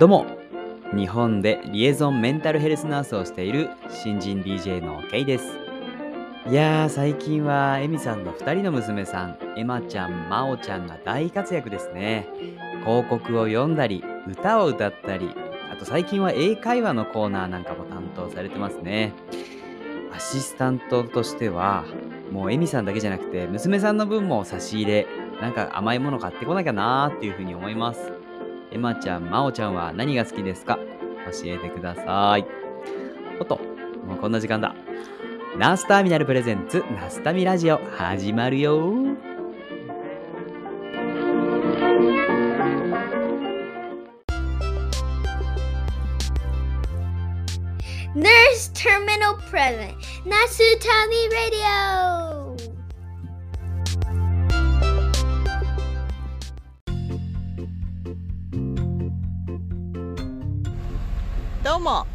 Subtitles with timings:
[0.00, 0.26] どうも。
[0.92, 5.44] 日本でリエゾンメンタルヘルスナースをしている新人 DJ のケイです。
[6.50, 12.26] いやー最近はエミさんの2人の娘さんエマちゃんマオちゃんが大活躍ですね。
[12.84, 15.30] 広告を読んだり歌を歌ったり
[15.72, 19.12] あと最近は英会話のコーナーなんかも担当されてますね。
[20.12, 21.84] アシスタントとしては
[22.32, 25.06] もうエミさんだけじゃなくて娘さんの分も差し入れ
[25.40, 28.23] なんか甘いもの買ってこなきゃなーっていうふうに思います。
[28.74, 30.80] エマちゃん、マオちゃんは何が好きですか？
[31.30, 32.44] 教えてください。
[33.40, 33.60] おっと、
[34.04, 34.74] もうこんな時間だ。
[35.56, 38.92] ナースターミナルプレゼンツ、ナスタミラジオ、始まるよ。
[48.16, 49.94] Nurse Terminal Present
[50.24, 52.43] Nasutami Radio
[61.74, 62.06] どうも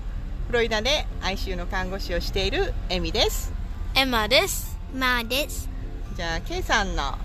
[0.48, 3.52] フロリダで ICU の看護師をしているエミです。
[3.94, 4.78] エマです。
[4.96, 5.68] マーです。
[6.16, 7.18] じゃあ K さんの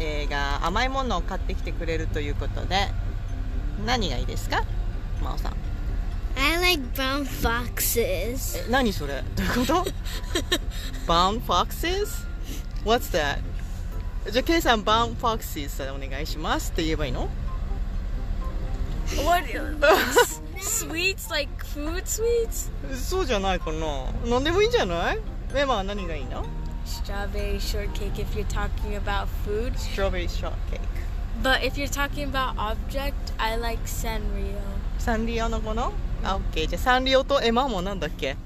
[0.00, 2.88] 映画甘いものを買ってきてくれるということで
[3.86, 4.64] 何がいいですか？
[5.22, 5.52] 真央さん。
[6.36, 8.58] I like brown foxes.
[8.58, 9.22] え何それ？
[9.36, 9.84] どういうこと？
[11.06, 12.26] Brown Foxes?
[12.84, 13.38] What's that?
[14.32, 17.28] じゃあ K さん Brown Foxes でお願いしますって言えばいいの
[19.24, 20.41] ？What?
[20.62, 21.30] Sweets?
[21.30, 22.70] Like food sweets?
[22.94, 25.18] そうじゃないかな何でもいいんじゃない
[25.54, 26.44] エマは何がいいの
[26.84, 29.76] Strawberry shortcake if you're talking about food.
[29.76, 30.80] Strawberry shortcake
[31.42, 34.56] But if you're talking about object, I like Sanrio.
[34.98, 36.68] サンリオのものあ、オッケー。
[36.68, 38.36] じゃあサンリオとエマもなんだっけ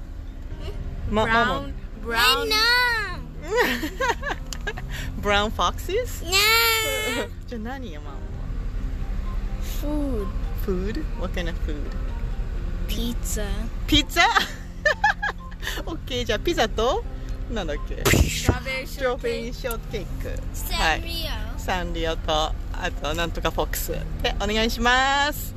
[1.11, 2.17] ま、マモ Brown, brown.
[2.17, 2.57] I know
[5.21, 5.91] ブラウンフォックス
[6.23, 6.31] No
[7.47, 8.17] じゃあ何よ、マモ
[9.81, 10.27] Food.
[10.65, 11.03] Food?
[11.19, 11.75] What kind of food?
[12.87, 13.45] Pizza.
[13.85, 14.21] ピザ
[15.85, 16.25] オッケー。
[16.25, 17.03] じゃあピザと
[17.51, 18.03] なんだっけ？
[18.05, 18.53] スト
[19.05, 20.27] ロベリ.ーショートケーク
[20.73, 21.01] はい。
[21.01, 22.53] Sanrio サンリオとあ
[23.01, 25.53] となんとかフォックスでお願いします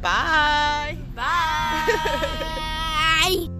[0.00, 1.20] バイ Bye.
[3.46, 3.50] Bye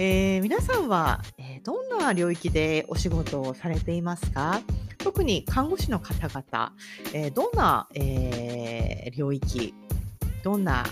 [0.00, 4.60] えー皆さんは、えどんな領域でお仕事をされていますか？
[4.98, 6.72] 特に看護師の方々、
[7.12, 9.74] えどんな、えー領域、
[10.44, 10.84] どんな、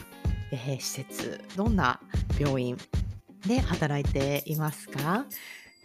[0.51, 2.01] えー施設、どんな
[2.37, 2.77] 病院
[3.47, 5.25] で働いていますか、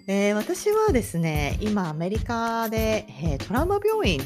[0.07, 4.21] えー私はですね、今アメリカで、えートラウマ病院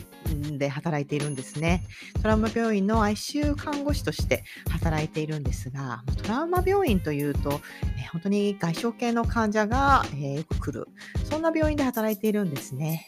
[0.58, 1.84] で働いているんですね。
[2.22, 7.60] トラウマ病院の ICU 看護師として働いているんですが、トラウマ病院というと、
[7.98, 10.88] えー本当に外傷系の患者が、えーよく来る、
[11.30, 13.08] そんな病院で働いているんですね。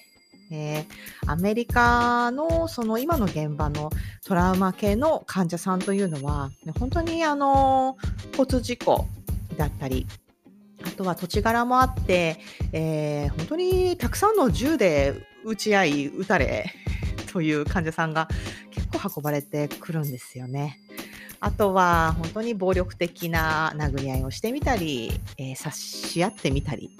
[0.52, 0.86] えー
[1.26, 3.90] アメリカのその今の現場の
[4.26, 7.98] トラウマ系の患者さんというのは、ね本当にあの
[8.32, 9.06] 交通事故
[9.58, 10.06] だったり、
[10.88, 12.40] あとは土地柄もあって、
[12.72, 16.74] えー本当にたくさんの銃で撃ち合い、撃たれ
[17.32, 18.28] という患者さんが
[18.72, 20.80] 結構運ばれてくるんですよね。
[21.40, 26.92] あとは本当に暴力的な殴り合いをしてみたり、えー刺し合ってみたり、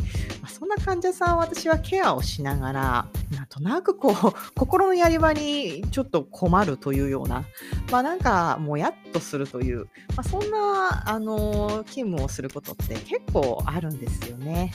[0.42, 7.46] まあ、そんな患者さんを私はケアをしながら、なんとなくこう、 心のやり場にちょっと困るというような、
[7.92, 14.74] まあなんかもやっとするという、まあ、そんな、あの勤務をすることって結構あるんですよね。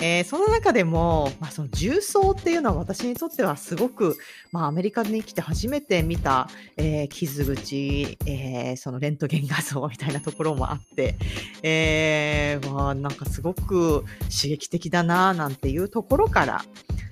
[0.00, 4.16] えーその中でも、まあ、その重曹っていうのは私にとってはすごく、
[4.52, 11.16] まあ、アメリカに来て初めて見た、えー傷口、えーそのレントゲン画像みたいなところもあって、
[11.62, 16.64] えーまあ、なんかすごく刺激的だななんていうところから、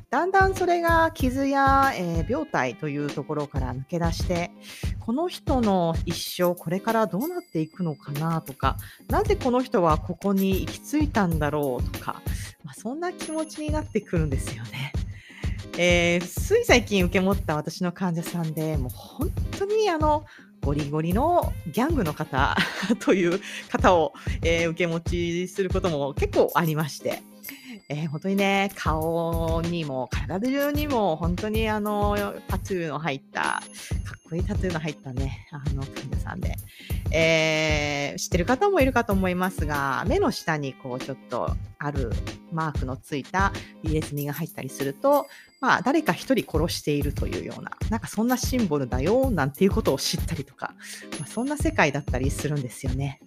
[0.09, 4.51] だんだんそれが傷や、えー病態というところから抜け出して、
[5.01, 8.77] この人の一生これからどうなっていくのかなとか、
[9.09, 12.23] なぜこの人はここに行き着いたんだろうとか、
[12.63, 14.93] まあ、そんな気持ちになってくるんですよね。
[15.77, 20.25] えーつい最近受け持った私の患者さんでもう本当にあの
[20.63, 22.57] ゴリゴリのギャングの方
[23.01, 24.13] という方を、
[24.43, 27.23] えー受け持ちすることも結構ありまして、
[27.89, 32.17] えー本当にね、顔にも体中にも本当にあの、
[32.49, 36.55] タトゥーの入った、かっこいいタトゥーの入ったね、あの、患者さんで、
[37.13, 42.11] えー知ってる方もいるかと思いますが、目の下にこうちょっとある
[42.53, 43.53] マークのついた
[43.85, 45.27] BS2 が入ったりすると、
[45.61, 50.75] まあ誰か一人殺しているというような、なんかそんなシンボルだよ、なんていうことを知ったりとか、
[51.19, 53.21] まあ、そんな世界だったりするんですよね。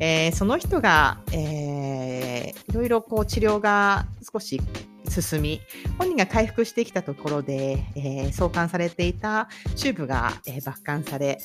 [0.00, 4.60] えーその人が、えーいろいろこう治療が少し
[5.08, 5.60] 進み、
[5.98, 11.38] 本人が回復してきたところで、えー送還されていたチューブが、えー抜管され、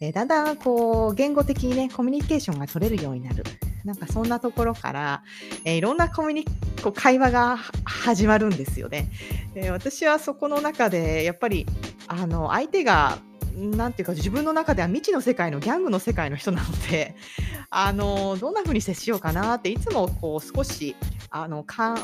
[0.00, 3.44] えーだんだんこう言語的にね、コミュニケーションが取れるようになる。
[3.84, 5.22] なんかそんなところから、
[5.64, 6.44] えーいろんなコミュニ
[6.82, 9.10] こう会話が始まるんですよね。
[9.54, 11.66] えー私はそこの中でやっぱり
[12.08, 13.18] あの相手が
[13.54, 17.14] なんていうか自分の中では未知の世界のギャングの世界の人なので
[17.70, 20.96] あのどんな風に接しようかなっていつもこう少し
[21.30, 21.94] あの考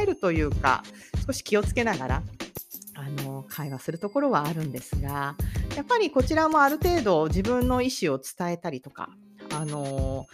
[0.00, 0.82] えるというか
[1.26, 2.22] 少し気をつけながら
[2.94, 5.36] あの会話するところはあるんですが
[5.76, 9.10] やっぱりこちらもある程度自分の意思を伝えたりとか
[9.52, 10.26] あの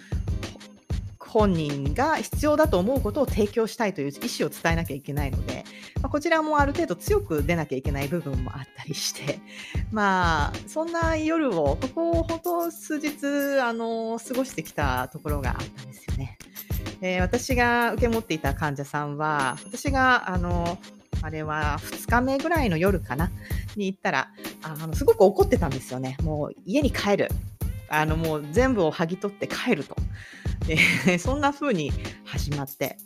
[1.32, 5.64] 本人が必要だと思うことを提供したいという意思を伝えなきゃいけないので、
[6.02, 9.40] まあ、こちらもある程度強く出なきゃいけない部分もあったりして、
[9.90, 16.36] まあ、そんな夜を、ここ本当数日、あの、過ごしてきたところがあったんですよね。
[17.00, 20.78] えー私が受け持っていた患者さんは、私が、あの、
[21.22, 23.30] あれは2日目ぐらいの夜かな
[23.74, 24.28] に行ったら、
[24.62, 26.18] あの、すごく怒ってたんですよね。
[26.22, 27.28] もう家に帰る。
[27.88, 29.96] あの、もう全部を剥ぎ取って帰ると。
[31.06, 31.92] え そんな風に
[32.24, 32.96] 始まって、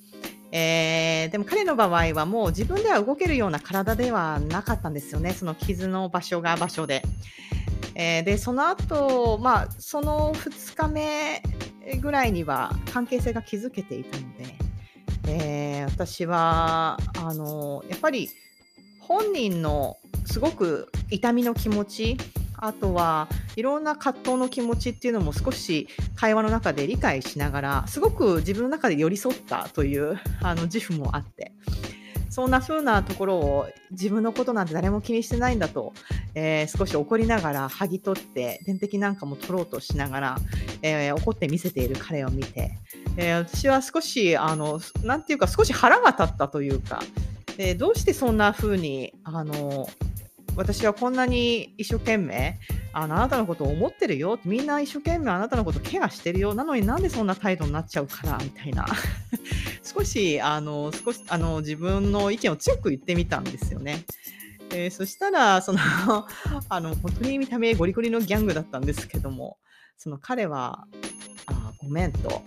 [0.52, 7.02] えーでも彼の場合はもう自分では動けるような体ではなかったんですよね、その傷の場所が場所で。
[7.94, 11.42] えーで、その後、まあ、その2日目
[12.00, 14.54] ぐらいには関係性が築けていたので、
[15.28, 18.30] えー私は、あの、やっぱり
[19.00, 19.96] 本人の
[20.26, 22.16] すごく痛みの気持ち、
[22.58, 31.52] あとはいろんな葛藤の気持ちっていうのも少し会話の中で理解しながらすごく自分の中で寄り添ったという あの自負もあって。
[32.28, 35.94] そんな風なところを自分のことなんて誰も気にしてないんだと、
[36.34, 40.36] えー少し怒りながら剥ぎ取って点滴なんかも取ろうとしながら、
[40.82, 42.72] えー怒って見せている彼を見て、
[43.16, 47.00] えー私は少しあのなんていうか少し腹が立ったというか、
[47.56, 49.88] えーどうしてそんな風にあの
[50.56, 52.58] 私はこんなに一生懸命
[52.92, 54.38] あのあなたのことを思ってるよ。
[54.44, 56.54] みんな一生懸命あなたのことケアしてるよ。
[56.54, 58.86] なのになんでそんな態度になっちゃうかなみたいな。
[59.84, 64.04] 少しあの少しあの自分の意見を強く言ってみたんですよね。
[64.70, 65.78] えーそしたらその
[66.68, 69.58] あの本当に見た目ゴリゴリのギャングだったんですけども
[69.96, 70.86] その彼は
[71.46, 72.42] あごめんと。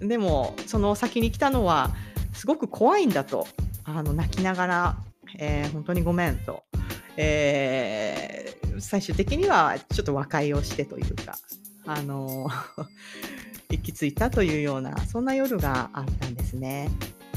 [0.00, 1.90] でもその先に来たのは
[2.32, 3.48] すごく怖いんだと。
[3.82, 4.96] あの泣きながら、
[5.38, 6.62] えー本当にごめんと、
[7.18, 11.36] えー最終的にはちょっと和解をしてというか、
[11.84, 12.48] あの
[13.70, 16.88] 行き着いたというようなそんな夜があったんですね。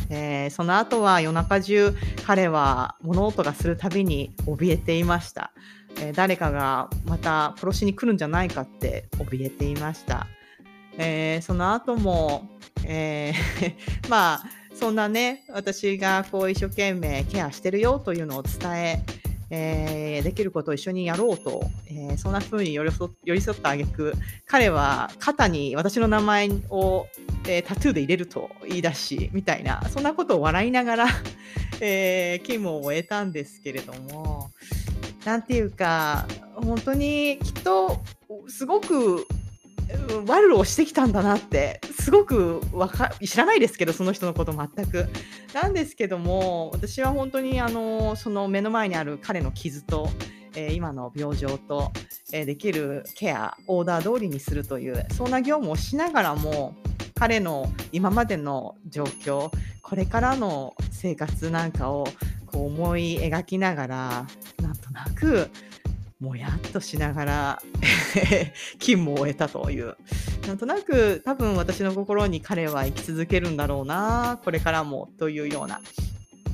[0.10, 1.95] えーその後は夜中中
[2.25, 5.51] 彼は物音がするたびに怯えていました、
[6.00, 10.28] えー誰かがまた殺しに来るんじゃないかって怯えていました、
[10.98, 12.50] えーその後も、
[12.86, 13.76] えー
[14.09, 14.44] まあ
[14.76, 19.04] そんなね私がこう一生懸命ケアしてるよというのを伝え
[19.51, 24.13] えーできることを一緒にやろうと、えーそんな風に寄り添寄り添った挙句
[24.45, 27.07] 彼は肩に私の名前を、
[27.47, 31.07] えータトゥーで入れると言い出しみたいなそんなことを笑いながら、
[31.81, 34.49] えー勤務を終えたんですけれども
[35.25, 38.01] 何て言うか本当にきっと
[38.47, 39.27] すごく
[40.28, 45.07] 悪をしてきたんだなってすごくわか知らないですけどその人のこと全く。
[45.54, 50.10] なんですけども私は本当にあのその目の前にある彼の傷と、
[50.56, 51.92] えー今の病状と、
[52.31, 56.76] えーできるケアオーダー通りにするというそんな業務をしながらも
[57.16, 59.50] 彼の今までの状況
[59.81, 62.06] これからの生活なんかを
[62.45, 64.28] こう思い描きながら
[64.62, 65.50] なんとなく
[66.21, 67.61] もやっとしながら
[68.80, 69.97] 勤務を終えたという
[70.47, 75.81] なんとなく多分私の心に彼は生き続けるんだろうなこれからもというような、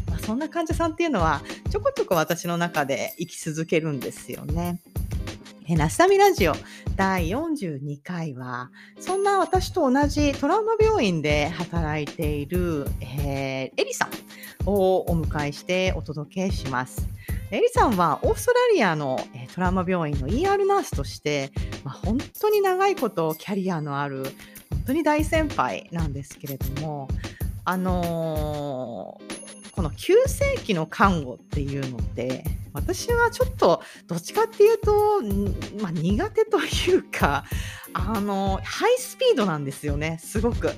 [0.10, 4.82] まあそんな患者さんっていうのはちょこちょこ私の中で生き続けるんですよね。
[5.70, 6.54] えナスタミラジオ
[6.96, 8.72] 第42回は
[9.02, 14.10] そんな私と同じトラウマ病院で働いている、えーエリさん
[14.66, 17.10] をお迎えしてお届けします。
[17.52, 19.20] エリさんはオーストラリアの
[19.54, 21.52] トラウマ病院の ER ナースとして、
[21.84, 24.24] まあ、本当に長いことキャリアのある
[24.70, 27.10] 本当に大先輩なんですけれども
[27.64, 29.07] あの
[29.78, 32.44] この急性期の看護っていうのって
[32.74, 35.22] 私はちょっとどっちかっていうと、
[35.80, 37.46] まあ、苦手というか
[37.94, 40.72] あのハイスピードなんですよねすごく。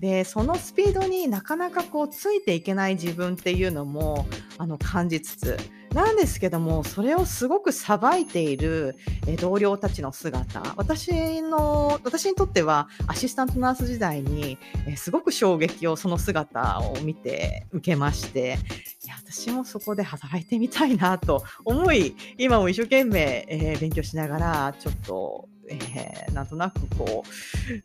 [0.00, 4.26] でそのスピードになかなかこうついていけない自分っていうのも
[4.58, 5.56] あの感じつつ
[5.96, 18.58] なんですけどもそれをすごくさばいているえ同僚たちの姿私の私にとってはアシスタントナース時代にえすごく衝撃をその姿を見て受けまして
[19.06, 27.24] いや私もそこで働いてみたいなと思い今も一生懸命、えー勉強しながらちょっとえーなんとなくこ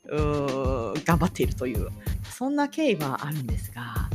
[0.09, 1.87] うう頑張っているという
[2.29, 4.09] そんな経緯はあるんですが。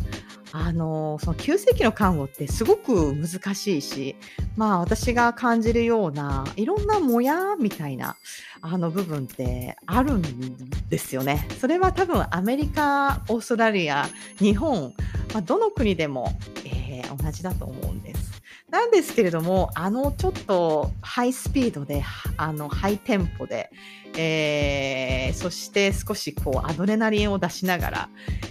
[0.52, 4.16] あのその急性期の看護ってすごく難しいし、
[4.56, 8.16] まあ私が感じるようないろんなもやみたいな
[8.60, 10.22] あの部分ってあるん
[10.88, 11.48] ですよね。
[11.60, 14.06] それは多分アメリカ、オーストラリア、
[14.38, 14.94] 日本、
[15.32, 16.32] まあ、どの国でも、
[16.64, 18.25] えー同じだと思うんです。
[18.76, 22.04] なんですけれども、あのちょっとハイスピードで、
[22.36, 23.70] あのハイテンポで、
[24.18, 28.08] えーそして少しこうアドレナリンを出しながら、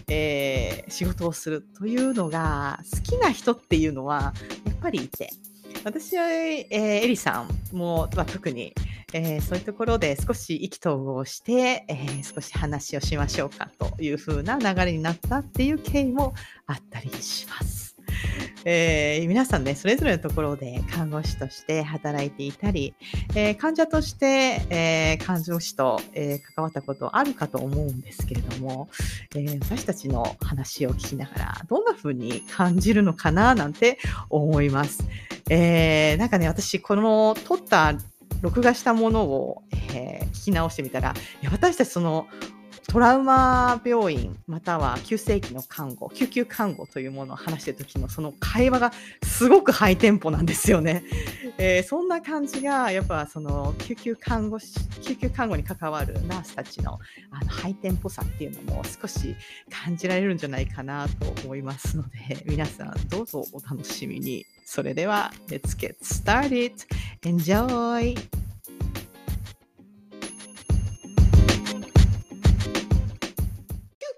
[0.08, 4.34] えー仕事をするというのが好きな人っていうのは
[4.66, 5.30] やっぱりいて、
[5.84, 8.74] 私は、えーエリさんも、まあ、特に、
[9.14, 16.34] えーそういうところで少し意気投合して、えー少し話をしましょうかという風な流れになったっていう経緯も
[16.66, 17.85] あったりします。
[18.66, 22.96] えー皆さんね、それぞれのところで看護師として働いていたり、
[23.36, 28.90] えー患者として、えー看護師と、えー関わったことあるかと思うんですけれども、
[29.36, 35.04] えー私たちの話を聞きながら、どんな風に感じるのかななんて思います。
[35.50, 37.94] えーなんかね、私、この撮った、
[38.42, 42.28] 録画したものを、えー聞き直してみたら、いや私たちその、
[42.96, 51.04] トラウマ病院または急性期の看護、救急看護というものを話してる時のその会話がすごくハイテンポなんですよね。
[51.60, 54.60] えーそんな感じがやっぱその救急看護
[55.02, 56.98] 救急看護に関わるナースたちの
[57.32, 59.36] あのハイテンポさっていうのも少し
[59.70, 64.46] 感じられるんじゃないかなと思いますので 皆さんどうぞお楽しみに。
[64.64, 66.72] それでは Let's get started.
[67.24, 68.16] Enjoy!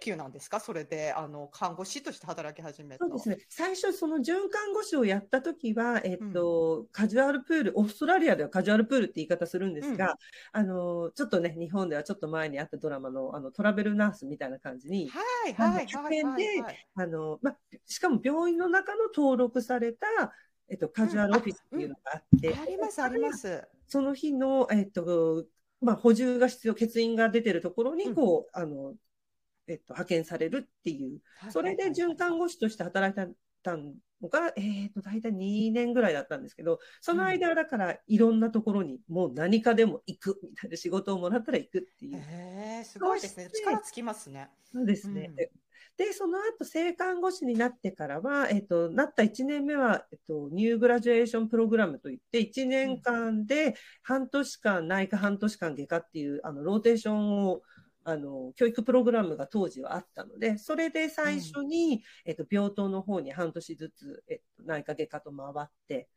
[0.07, 0.59] 救急なんですか？
[0.59, 3.05] それであの看護師として働き始めた。
[3.05, 3.37] そうですね。
[3.49, 10.15] 最初、その准看護師をやった時は、えっと、カジュアルプール、オーストラリアではカジュアルプールって言い方するんですが、
[10.51, 20.07] あの、ちょっとね、日本ではちょっと前にあったドラマの、あの、トラベルナースみたいな感じに、はいはいはいはいはいあの、ま、しかも病院の中の登録された、
[20.69, 23.63] えっと、カジュアルオフィスっていうのがあって、ありますあります。
[23.87, 25.45] その日の、えっと、
[25.79, 28.15] まあ、補充が必要、欠員が出てるところに、うん。
[28.15, 28.95] こう、あの、
[29.67, 31.19] えっと、派遣されるっていう、
[31.51, 33.15] それで准看護師として働い
[33.63, 42.17] たのが、えっと、大体2年ぐらいだったんですけど、その間だからいろんなところにもう何かでも行くみたいな仕事をもらったら行くっていう。
[42.17, 43.49] へえすごいですね。
[43.53, 44.49] 力つきますね。
[44.71, 45.27] そうですね。
[45.29, 45.35] うん。
[45.35, 45.51] で
[45.97, 57.63] で、その後、正看護師になってからは、えっと、なった1年目は、えっと、ニューグラジュエーションプログラムといって、1年間で半年間内科、半年間外科っていう、あの、ローテーションを、
[58.07, 66.07] あの、教育プログラムが当時はあったので、それで最初に、えっと、病棟の方に半年ずつ、えっと、内科外科と回って、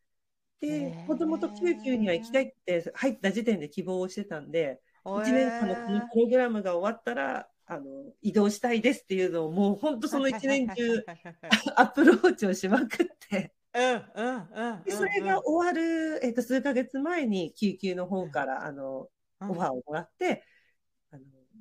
[0.63, 7.85] へでともと救急には行きたいって入った時点で希望をしてたんで、1年間のこのプログラムが終わったら、あの、
[8.23, 11.05] 移動したいですっていうのを、もう本当その1年中、
[11.75, 13.83] アプローチをしまくって、うん
[14.15, 19.09] うんうんでそれが終わる、えっと、数ヶ月前に救急の方から、あの、
[19.41, 20.45] オファーをもらって、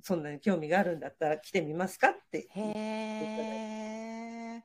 [0.03, 2.48] そんなに興味があるんだったら来てみますかって。
[2.50, 4.63] へえ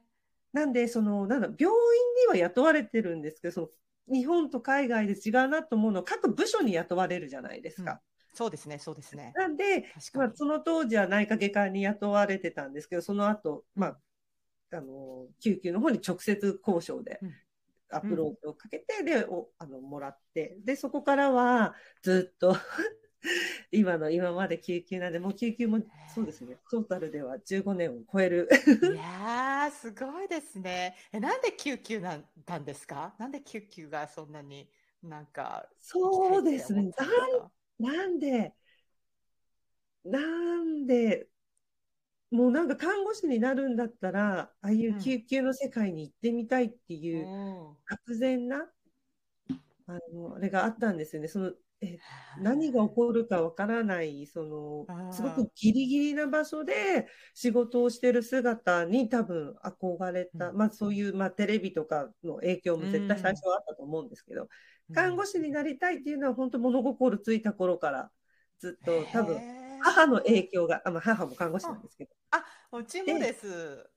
[0.52, 1.78] なんで、その、なんだ、病院
[2.22, 3.68] には雇われてるんですけど、その、
[4.12, 8.00] 日本と海外で違うなと思うのは、各部署に雇われるじゃないですか。
[8.34, 9.32] そうですねそうですね。
[9.34, 13.98] なんで、まあ、その当時は内科外科に雇われてたんですけど、その後、まあ、
[14.72, 17.34] あの、救急の方に直接交渉でうん。
[17.90, 22.56] アプローチをかけて、で、お、あの、もらって、で、そこからはずっと
[23.72, 25.80] 今の、今まで救急なんで、もう救急も、
[26.14, 28.48] そうですね、トータルでは15年を超える。
[28.82, 30.94] いやーすごいですね。
[31.12, 33.14] えなんで救急なんだんですか？
[33.18, 34.68] なんで救急がそんなに
[35.02, 36.84] なんかそうですね。
[36.84, 38.54] 行きたいって思ったんなんで、
[40.04, 40.20] な
[40.62, 41.28] んで、
[42.30, 47.76] もうなんか看護師になるんだったら、ああいう救急の世界に行ってみたいっていう、うん
[48.08, 48.70] 突然な、
[49.86, 51.28] あの、あれがあったんですよね。
[51.28, 51.98] その、え
[52.40, 60.56] 何が起こるかわからない、その、すごくギリギリな場所で仕事をしてる姿に多分憧れた、うん。
[60.56, 64.48] まあそういう、まあテレビとかの影響も絶対最初はあったと思うんですけど、
[64.92, 68.10] 看護師になりたいっていうのは本当物心ついた頃から
[68.58, 69.38] ずっと多分
[69.82, 72.10] 母の影響が、あまあ母も看護師なんですけど、
[72.78, 73.90] うちもです。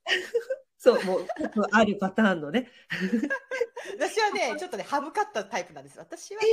[0.77, 1.27] そう、もう
[1.72, 2.69] あるパターンのね、
[3.98, 5.98] 私はね、 ちょっとね、省かったタイプなんです。
[5.98, 6.46] 私は違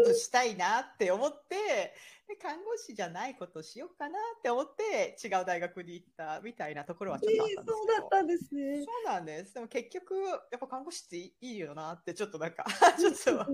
[0.00, 1.94] うことしたいなって思って、
[2.26, 7.92] で看護師じゃないことをしようかなって思って、違う大学に行ったみたいなところはちょっとあったんですそうけど。
[7.92, 8.84] だったんですね。
[8.84, 9.54] そうなんです。
[9.54, 12.64] でも結局、やっぱ看護師っていいよなって、ちょっとなんか、
[12.98, 13.46] ちょっと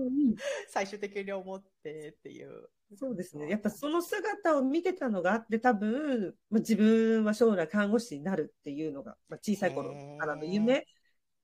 [0.69, 2.69] 最終的に思ってっていう。
[2.93, 3.49] そうですね。
[3.49, 10.87] やっぱその姿を見てたのがあって、多分、まあ、自分は将来看護師になるっていうのが、まあ、小さい頃からの夢。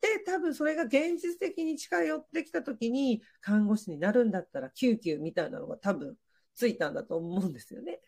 [0.01, 6.15] で、多分それが現実的に近寄ってきた時に、看護師になるんだったら救急みたいなのが多分
[6.55, 7.99] ついたんだと思うんですよね。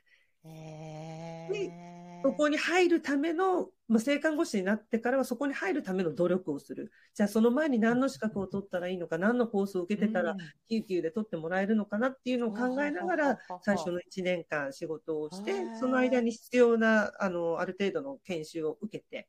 [0.46, 6.92] へでーそこに入るための、まあ、性看護師になってからはそこに入るための努力をする。
[7.14, 10.38] じゃあその前に何の資格を取ったらいいのか、何のコースを受けてたらうん。
[10.70, 19.28] 救急で取ってもらえるのかなっていうのを考えながら、最初の1年間仕事をしてその間に必要な、あの、ある程度の研修を受けて、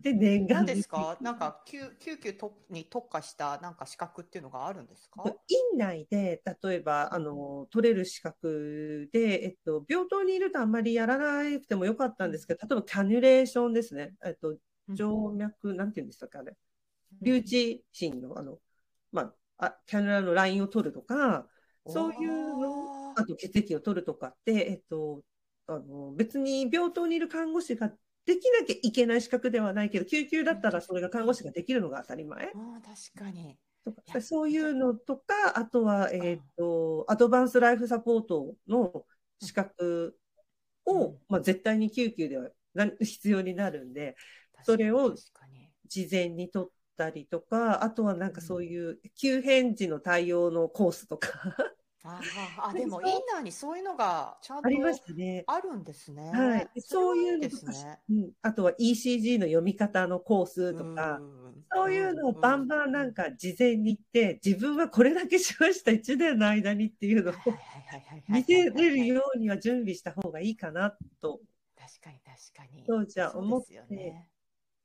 [0.00, 1.16] で、念願何ですか？
[1.20, 5.22] なんか救救急とに特化したなんか資格っていうのがあるんですか？
[5.48, 14.14] 院内で、例えば、あの、取れる資格で、えっと、病棟にいるとあんまりやらなくてもよかったんですけど、例えばキャニュレーションですね。
[14.24, 14.56] えっと、
[14.96, 15.04] 静
[15.36, 16.56] 脈、なんて言うんでしたっけ、あれ？
[17.20, 18.58] 留置芯の、あの、
[19.12, 21.46] まあ、あキャニュラのラインを取るとか、
[21.86, 25.22] そういうの、あと血液を取るとかって、えっと、
[25.68, 27.92] あの、別に病棟にいる看護師が
[28.24, 32.46] できなきゃいけない資格ではないけど、救急だったらそれが看護師ができるのが当たり前？
[32.46, 33.58] あー確かに。
[33.84, 39.04] とかそういうのとか、あとは、えっと、アドバンスライフサポートの
[39.40, 40.16] 資格
[40.84, 41.18] を、うん。
[41.28, 44.14] まあ、絶対に救急ではな必要になるんで、
[44.62, 45.16] それを
[45.88, 51.28] 事前に取ったりとか、あとはなんかそういう急変時の対応のコースとか
[52.04, 55.44] あーあ、でもインナーにそういうのがちゃんとありましたね。
[55.46, 56.30] あるんですね。
[56.32, 56.68] はい。
[56.80, 57.98] そういうのですね。
[58.10, 61.20] うん、あとは ECG の読み方のコースとか、
[61.72, 67.34] そういうのをバンバンなんか事前に言って、自分はこれだけしました、1年の間にっていうのを
[68.28, 71.40] 見せれるようには準備した方がいいかなと、
[71.78, 72.84] 確かに確かに。
[72.86, 74.28] そうですよて、ね。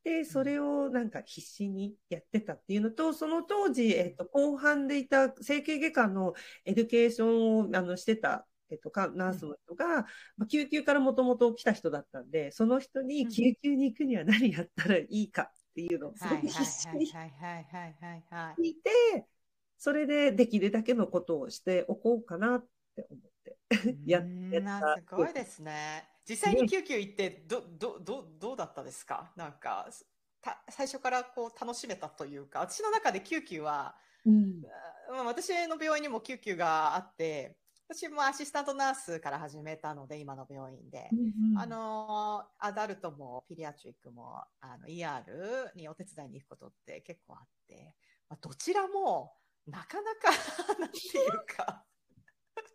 [0.08, 10.06] で、それをなんか必死にやってたっていうのと、その当時、えっと、後半でいた整形外科の education をあのしてた、えっと、かナースの人が、
[10.38, 17.12] まあ、救急からもともと来た人だったんで、その人うんに救急に行くには何やったらいいかっていうのをすごく必死に。
[17.12, 19.28] 聞いて、
[19.78, 22.66] それでできるだけのことをしておこうかなっ
[22.96, 23.58] て思って。
[24.06, 24.24] やっ
[24.72, 26.17] たすごいですね。
[26.30, 29.32] 実際に救急行ってどどどどうだったですか？
[29.36, 29.88] なんか
[30.42, 34.62] た最初からこう楽しめたというか、私の中で救急は、うん。
[35.10, 37.58] まあ私の病院にも救急があって、
[37.90, 41.10] 私もアシスタントナースから始めたので今の病院で。
[41.58, 47.96] あのアダルトもピリアトリックもあの ER にお手伝いに行くことって結構あって、
[48.30, 49.34] まあ、どちらも
[49.66, 50.30] なかなか
[50.80, 51.84] なんていうか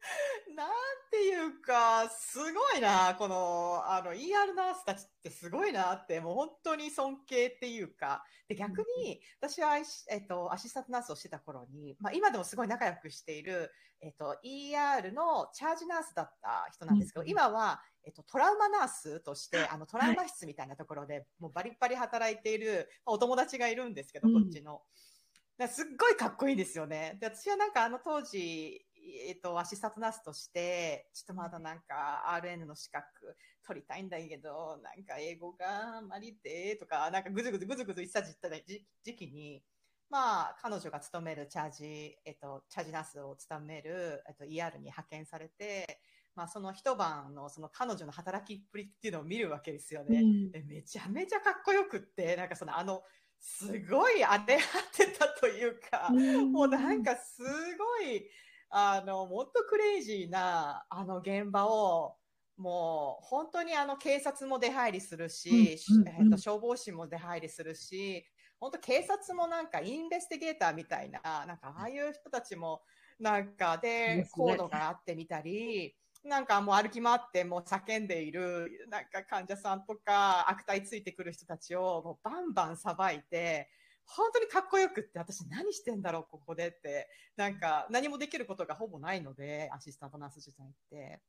[0.57, 0.71] なん
[1.11, 8.25] ていうかすごいなこのあの ER ナースたちってすごいなってもう本当に尊敬っていうか。
[8.49, 9.77] で逆に私は、
[10.11, 24.35] えっと、アシスタントナースをしてた頃に、まあ、今でもすごい仲良くしている、えっと、ER のチャージナースだった人なんですけど、うん今はえっと、トラウマナースとして、あの、トラウマ室みたいなところで、もうバリッバリ働いている、まあお友達がいるんですけど、うん。
[24.35, 24.83] こっちの。
[25.59, 27.19] だからすっごいかっこいいんですよね。
[27.21, 28.85] で、私はなんかあの当時、
[29.29, 33.37] えっと、アシスタントナースとして、ちょっとまだなんか RN の資格
[33.67, 39.63] 取りたいんだけど、なんか英語があんまりで、とか、なんかぐずぐずぐずぐず言ってた時時期に、
[40.13, 46.01] まあ、彼女が勤めるチャージ、えっと、チャージナースを務める、えっと、ER に派遣されて、
[46.35, 50.21] まあ、その一晩のその彼女の働きっぷりっていうのを見るわけですよね。
[50.21, 50.51] うん。
[50.51, 53.03] でめちゃめちゃかっこよくって、なんかそのあの、
[53.39, 58.29] すごい当てはってたというか、もうなんかすごい、
[58.75, 62.17] あの、もっとクレイジーな、あの現場を、
[62.57, 66.09] もう本当にあの警察も出入りするし、うんうんうん。
[66.09, 68.25] えっと消防士も出入りするし、
[68.59, 72.83] 本当警察もなんかインベスティゲーターみたいな、なんかああいう人たちも
[73.19, 83.69] なんかでコードがあってみたり、なんかもう歩き回ってもう叫んでいる、なんか患者さんとか悪態ついてくる人たちをもうバンバンさばいて、
[84.15, 87.09] 本当にかっこよくって、私何してんだろう、ここでって。
[87.37, 91.23] なんか、何もできることがほぼないので、アシスタントナース時代って。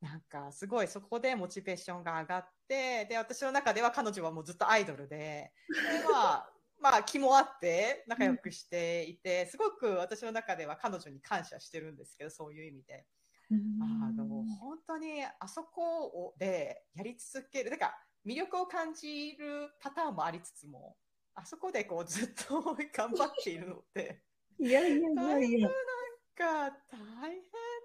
[0.00, 13.06] なんか、すごいそこでモチベーションが上がって、で、私の中では彼女はもうずっとアイドルで、でまあ、 まあ、気もあって、仲良くしていて、すごく私の中では彼女に感謝してるんですけど、そういう意味で。
[13.50, 14.26] あの、
[14.58, 17.70] 本当にあそこをでやり続ける。
[17.70, 20.96] だから、魅力を感じるパターンもありつつも、
[21.36, 22.62] あそこでこうずっと
[22.94, 24.22] 頑張っているのって、
[24.58, 25.68] いやいやいやいや。
[25.68, 27.42] なんか大変っ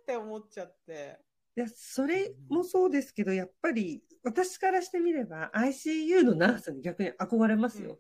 [0.08, 1.20] て思っちゃって。
[1.58, 8.00] いや、それもそうですけど、やっぱり私からしてみれば ICU のナースに逆に憧れますよ。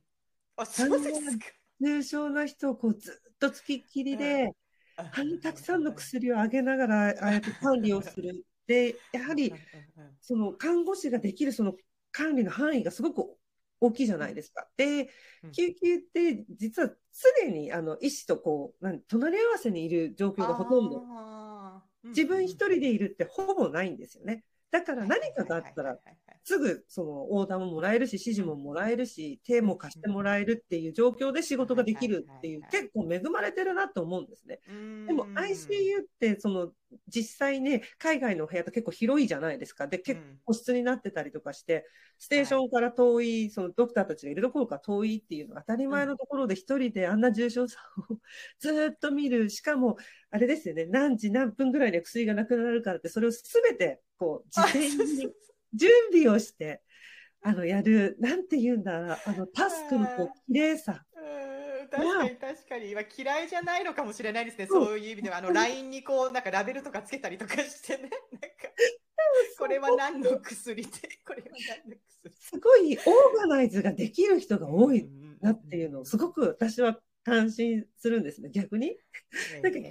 [0.56, 1.46] あ、そうですか。
[1.82, 4.52] 重症な人をこうずっとつきっきりで、
[4.96, 8.46] あんなたくさんの薬をあげながら、ああやって管理をする。
[8.68, 9.54] で、やはり、
[10.22, 11.74] その看護師ができるその
[12.12, 13.36] 管理の範囲がすごく
[13.82, 14.68] 大きいじゃないですか。
[14.78, 15.10] で、
[15.52, 16.92] 救急って実は
[17.44, 21.02] 常にあの医師とこう、なん隣り合わせにいる状況がほとんど。
[22.04, 24.44] 自分一人でいるってほぼないんですよね。
[24.72, 25.98] だから何かがあったら、
[26.44, 34.60] すぐそのオーダーももらえるし、指示ももらえるし、手も貸してもらえるっていう状況で仕事ができるっていう、結構恵まれてるなと思うんですね。
[35.08, 36.72] でも ICU ってその
[37.08, 39.88] 実際ね、海外の部屋と結構広いじゃないですか。
[39.88, 41.86] で、結構個室になってたりとかして、
[42.18, 48.18] ステーションから遠い、そのドクターたちがいるところから遠いっていうのは当たり前のところで一人であんな重症さを
[48.60, 49.50] ずっと見る。
[49.50, 49.98] しかも、
[50.30, 55.34] あれですよね、何時何分ぐらいで薬がなくなるからって、それをすべて、こう、事前に
[55.74, 56.82] 準備をして、
[57.42, 61.04] あの、やる、なんて言うんだ、あの、タスクのこう、綺麗さ。
[61.92, 62.96] 確かに確かに。
[62.96, 64.68] まあ、嫌いじゃないのかもしれないですね。
[64.68, 68.04] そういう意味では、あの、LINE にこう、なんかラベルとかつけたりとかしてね。
[68.04, 68.18] なんか、
[69.60, 70.90] これは何の薬で、
[71.28, 71.50] これは
[71.84, 72.36] 何の薬。
[72.40, 75.10] すごいオーガナイズができる人が多い
[75.42, 78.98] なっていうのを、すごく私は感心するんですね、逆に。
[79.62, 79.86] なんか、結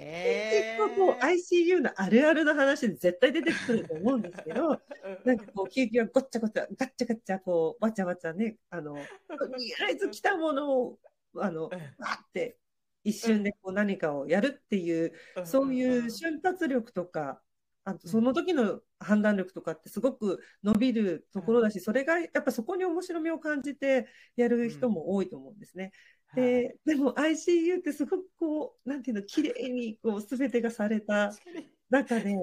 [0.77, 4.81] 構こう ICU のあるあるの話で絶対出てくると思うんですけど、
[5.25, 8.95] なんかこう救急はごっちゃごちゃ、ガッチャガッチャ、こう、わちゃわちゃね、あの、
[9.27, 10.99] とりあえず来たものを、
[11.37, 12.57] あの、わって、
[13.03, 15.13] 一瞬でこう何かをやるっていう、
[15.43, 17.41] そういう瞬発力とか、
[17.83, 25.91] あとその時の判断力とかってすごく伸びるところだし、それがやっぱそこに面白みを感じてやる人も多いと思うんですね。
[26.35, 31.33] で、でも ICU ってすごくこう、なんていうの、綺麗にこう、すべてがされた
[31.89, 32.35] 中で、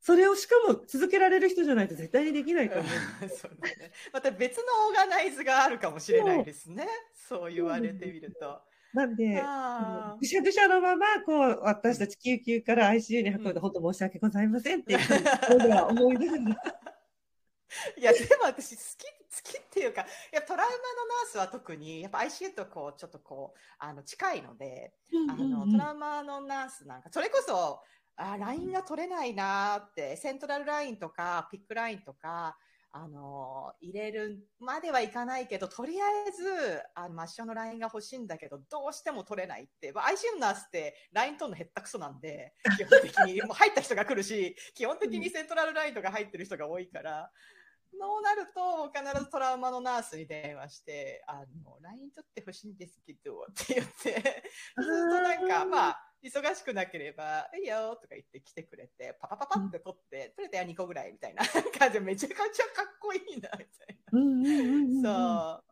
[0.00, 3.28] それをしかも続けられる人じゃないと絶対にできないと思う。
[3.28, 3.92] そうね。
[4.12, 6.86] また別のオーガナイズがあるかもしれないですね。
[7.14, 8.60] そう言われてみると。
[8.94, 9.42] なんで、
[10.18, 14.98] ぐしゃぐしゃのまま、こう、私たち救急から ICU に運んで、本当申し訳ございませんっていう
[15.68, 16.58] は思い出るんです。
[17.98, 24.94] いや、でも私好き、好きっていうか、いや、トラウマのナースは特に、やっぱ ICU とこう、ちょっとこう、あの、近いので、
[25.28, 27.82] あの、トラウマのナースなんか、それこそ、
[28.18, 32.58] あ、LINE が取れないなーって、セントラルラインとか、ピックラインとか、
[32.90, 39.92] あの、入れるまではいかないけど、とりあえず、あの、抹消の LINE が欲しいんだけど、どうしても取れないって。
[39.92, 47.30] まあ、ICU のナースって LINE 取るの減ったくそなんで、基本的に、 もう入った人が来るし、基本的にセントラルラインとか入ってる人が多いから、
[48.00, 54.42] そうなると、必ずトラウマのナースに電話して、あの、LINE 取ってほしいんですけど、って言って、
[54.76, 61.44] そうするとなんか、まあ、忙しくなければ、いいよとか言って来てくれて、パパパパって取って、取れたよ2個ぐらいみたいな
[61.78, 63.98] 感じでめちゃくちゃかっこいいな、みたい
[65.02, 65.62] な。
[65.62, 65.68] そう。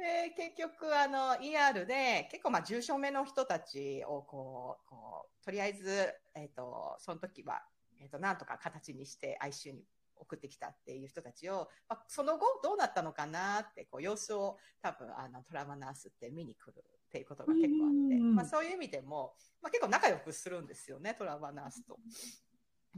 [0.00, 7.62] で、結局、あの、ER で、結構、まあ、重症目の人たちを、こう、こう、とりあえず、えっ、と、その時は、
[8.00, 9.84] えっ、と、なんとか形にして ICU に
[10.16, 21.98] 送ってきたっていう人たちを、まあ、その後どうなったのかなって、こう、様子を多分、あの、トラウマナースって見に来るっていうことが結構あって、まあ、そういう意味でも、まあ、結構仲良くするんですよね、トラウマナースと。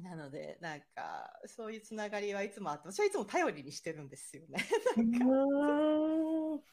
[0.02, 4.58] なので、なんか、そういうつながりはいつもあって、私はいつも頼りにしてるんですよね。
[4.96, 6.64] なんか。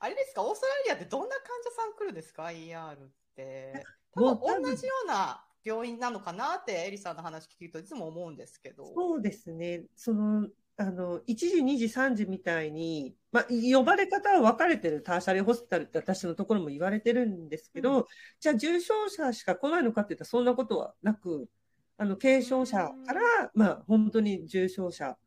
[0.00, 3.84] あれですか、オーストラリアってどんな患者さん来るんですか ?ER って。
[4.12, 8.92] 多分同じような病院なのかなって、エリさんの話聞くといつも思うんですけど。
[8.94, 9.84] そうですね。
[9.94, 10.48] その、
[10.80, 18.04] あの、1時、2時、3時みたいに、まあ、呼ばれ方は分かれてるターシャリーホスピタルって私のところも言われてるんですけど、うん、
[18.40, 21.50] じゃあ重症者しか来ないのかって言ったらそんなことはなく、
[21.98, 23.20] あの、軽症者から、
[23.52, 25.18] まあ、本当に重症者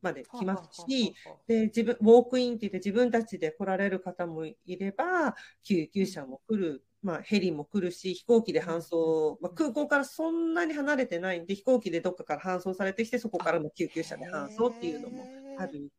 [0.00, 1.14] まで来ますし、
[1.46, 15.90] で、自分、ウォークインって言って自分たちで来られる方もいれば、救急車も来る、まあ、ヘリも来るし、飛行機で搬送、まあ、空港からそんなに離れてないんで、飛行機でどっかから搬送されてきて、そこからの救急車で搬送っていうのもある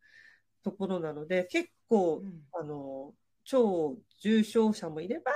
[0.64, 2.24] ところなので、結構、
[2.60, 3.14] あの、
[3.44, 5.32] 超重症者もいれば、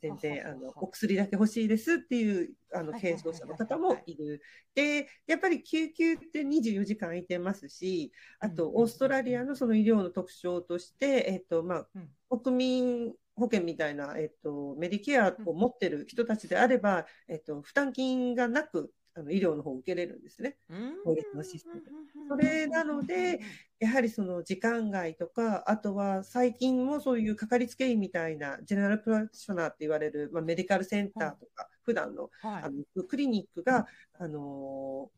[0.00, 4.42] 全然、あの、お薬だけ欲しいですっていう、あの、はい軽症者の方もいる。
[4.76, 12.10] で、やっぱり救急って24時間空いてますし、あと、オーストラリアのその医療の特徴として、えっと、まうん。
[12.30, 20.56] あ、国民保険みたいな、えっと、メディケアを持ってる人たちであれば、えっと、負担金がなく、あの、医療の方を受けれるんですね。
[21.04, 21.82] 法律のシステム。
[22.28, 23.40] それなので、
[23.78, 32.62] やはりその時間外とか、あとは最近もそういうかかりつけ医みたいな、ジェネラルプラクティショナーって言われる、まあ、メディカルセンターとか、普段のはい。
[32.64, 33.86] あのクリニックが、
[34.18, 34.42] あのー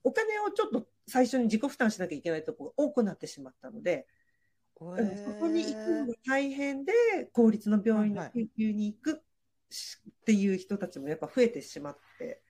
[0.02, 4.06] お金をちょっと最初に自己負担しなきゃいけないところが多くなってしまったので、
[4.78, 6.92] あのそこに行くのが大変で、
[7.32, 9.22] 公立の病院の救急に行く
[9.70, 12.42] しっていう人たちもやっぱ増えてしまって、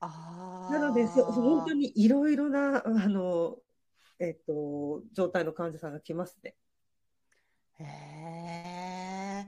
[0.00, 3.56] あなので、そ本当にいろいろな、あの、
[4.18, 6.54] えっと、状態の患者さんが来ますね。
[7.80, 9.46] へえ。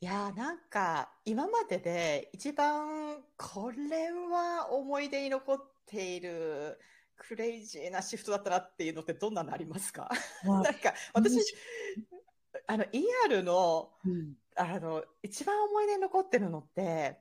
[0.00, 6.78] いやーなんか今までで一番これは思い出に残っている
[7.16, 10.10] クレイジーなシフトだったなっていうのってどんなのありますか？
[10.44, 11.38] まあ なんか私
[12.66, 14.34] あの ER のうん。
[14.56, 17.18] あの一番思い出に残ってるのって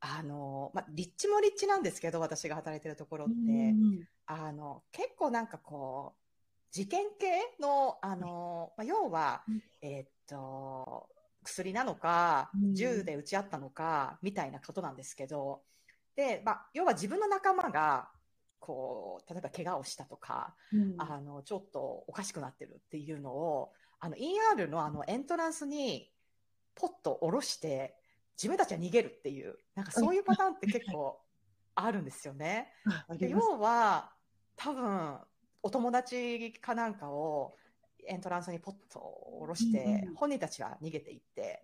[0.00, 4.06] あの、まあ、立地も立地なんですけど私が働いてるところって、うん。
[4.26, 6.20] あの結構なんかこう
[6.70, 9.62] 事件系のあの、まあ、要は、うん。
[9.80, 11.08] えーっと
[11.42, 12.74] 薬なのかうん。
[12.74, 15.62] 銃で撃ち合ったのかみたいなことなんですけど。
[16.14, 18.10] で、まあ、要は自分の仲間が
[18.64, 20.94] こう例えば怪我をしたとか、うん。
[20.96, 26.10] あのちょっとおかしくなってるっていうのをあの ER のあのエントランスに
[26.74, 27.94] ポッと下ろして
[28.38, 31.20] 自分たちは逃げるっていうなんかそういうパターンって結構
[31.74, 32.72] あるんですよね。
[33.20, 34.10] 要は
[34.56, 35.18] 多分
[35.62, 37.56] お友達かなんかを
[38.06, 39.00] エントランスにポッと
[39.40, 41.62] 下ろして、本人たちは逃げていって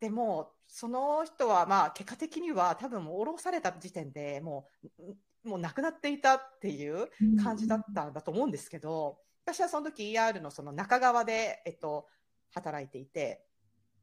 [0.00, 7.08] でもその人はまあ結果的には多分もう下ろされた時点でもうもう亡くなっていたっていう
[7.42, 12.06] 感じだったんだと思うんですけど、私はその時 ER のその中側で、えっと、
[12.50, 13.44] 働いていて、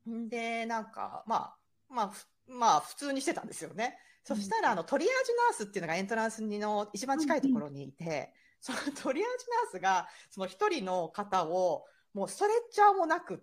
[0.10, 1.58] んで、なんか、まあ、
[1.90, 3.98] まあ、ふまあ、普通にしてたんですよね。
[4.24, 13.40] そしたら、あの、トリアージナースっていうのがエントランスにの一番近いところにいて、そのトリアージナースが、その一人の方を、もうストレッチャーもなくっ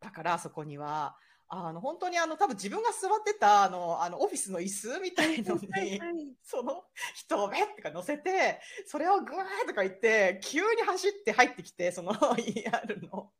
[0.00, 1.16] たから、そこには、
[1.52, 6.84] あの、本当にあの、多分自分が座ってた、あの、あの、オフィスの椅子みたいのに、その
[7.14, 13.32] 人をベッとか乗せて、それをグワーとか言って、急に走って入ってきて、その ER の。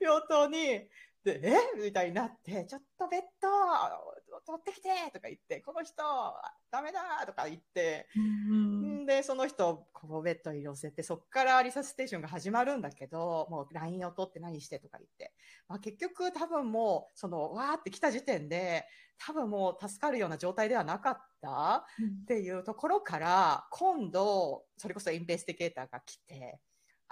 [0.00, 0.88] 病棟に、
[1.22, 1.54] で、え？
[1.76, 3.48] みたいになって、ちょっとベッド、
[4.46, 6.02] 取ってきてとか言って、この人、
[6.70, 15.32] ダメだとか言って、んで、その人をこうベッドに寄せて、そこからリサステーションが始まるんだけど、もう LINE を取って何してとか言って。
[15.68, 18.86] まあ、結局多分もう、その、わーって来た時点で、
[19.18, 21.84] 多分もう助かるような状態ではなかった
[22.22, 26.58] っていうところから、今度、それこそインベスティゲーターが来て、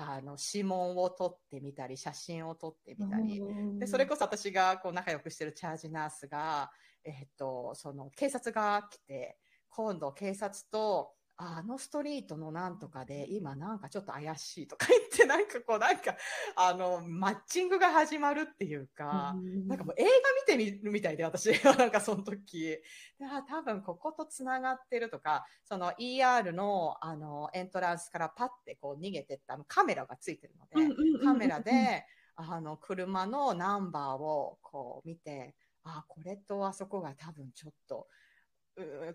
[0.00, 3.42] あの、指紋を撮ってみたり、写真を撮ってみたり、
[3.78, 6.70] で、それこそ私がこう仲良くしてるチャージナースが、
[7.08, 16.16] えっと、その警察が来て、今度警察と、あのストリートのなんとかで、今なんかちょっと怪しいとか言って、なんかこう、なんか、
[16.56, 19.36] あの、マッチングが始まるっていうか、
[19.68, 22.58] なんかもう映画見てみるみたいで、私はなんかその時。
[22.60, 22.80] で
[23.24, 30.92] あ多分ここと繋がってるとか、その ER のあのエントランスからパッてこう逃げてったカメラがついてるので、
[31.24, 35.54] カメラで、あの、車のナンバーをこう見て、
[35.88, 38.08] あ、これとあそこが多分ちょっと、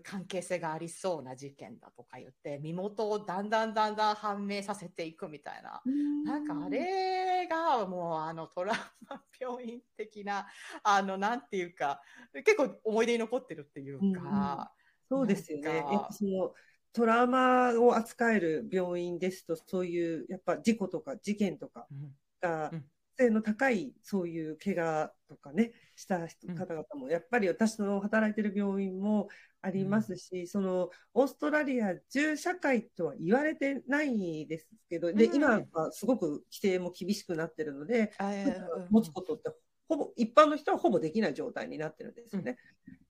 [0.02, 5.82] 関係性がありそうな事件だとか言って、身元をだんだんだんだん判明させていくみたいな。
[6.24, 8.76] なんかあれがもうあのトラウ
[9.08, 10.46] マ病院的な、
[10.82, 14.72] あの、なんていうか、結構思い出に残ってるっていうか、
[15.08, 15.84] そうですよね。
[16.10, 16.54] その
[16.92, 22.16] トラウマを扱える病院ですと、そういうやっぱ事故とか事件とかうん。
[22.40, 22.84] がうん
[23.16, 29.28] 性の高いそういう怪我とかね、した方々も、やっぱり私の働いてる病院も
[29.62, 35.36] ありますし、そのオーストラリア銃社会とは言われてないですけど、で、うん。
[35.36, 39.50] 今はすごく規制も厳しくなってるので、うん持つことって
[39.88, 42.58] ほぼ一般の人はほぼできない状態になってるんですよね。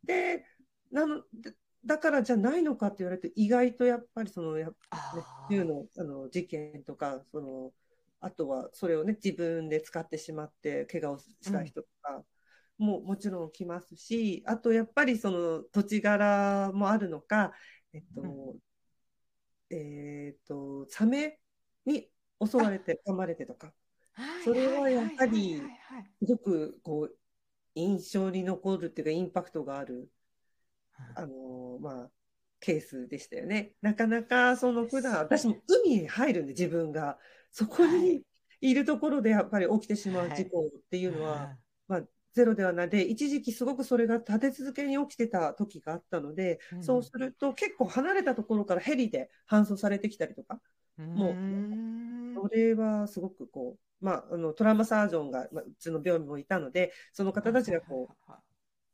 [0.04, 0.44] で
[0.90, 7.72] なのでだからじゃないのかって言われて意外とやっぱりそのや、ねあ、ー銃のあの事件とかその
[8.24, 12.22] あとはそれをね自分で使ってしまって怪我をした人とか
[12.78, 17.52] ももちろん来ますしあとやっぱりその土地柄もあるのか
[17.92, 18.58] えっと、う
[19.70, 21.38] えっとサメ
[21.86, 22.08] に
[22.44, 23.72] 襲われて噛まれてとか。
[24.12, 27.16] はいそれはやはりはいはいはいはいすごくこう
[27.74, 30.10] 印象に残るっていうか、インパクトがある、
[31.16, 32.10] あの、まあ、
[32.60, 33.74] ケースでしたよね。
[33.82, 37.18] なかなか、その普段、私も海に入るんで、自分が。
[37.54, 38.24] そこに
[38.60, 38.74] い。
[38.74, 42.88] るところでやっぱり起きてしまう事故っていうのは、まあ、ゼロではない。
[42.88, 46.82] で、一時期すごくそれが立て続けに起きてた時があったので、うん。
[46.82, 50.60] そうすると結構離れたところからヘリで搬送されてきたりとか、
[50.96, 52.34] もううん。
[52.34, 58.32] それはすごくこう、まあ、あのトラウマサージョンが、まあ、うちの病院もいたので、その方たちがこう、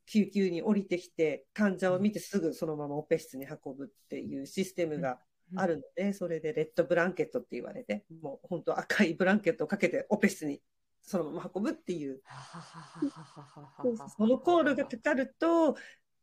[0.04, 5.18] 救急に降りてきて、患者を見てすぐそのままオペ室に運ぶっていうシステムが
[5.56, 10.60] あるので、それでレッドブランケットって言われて、もう本当赤いブランケットをかけてオペ室に
[11.02, 12.20] そのまま運ぶっていう、
[14.16, 15.74] そのコールがかかると、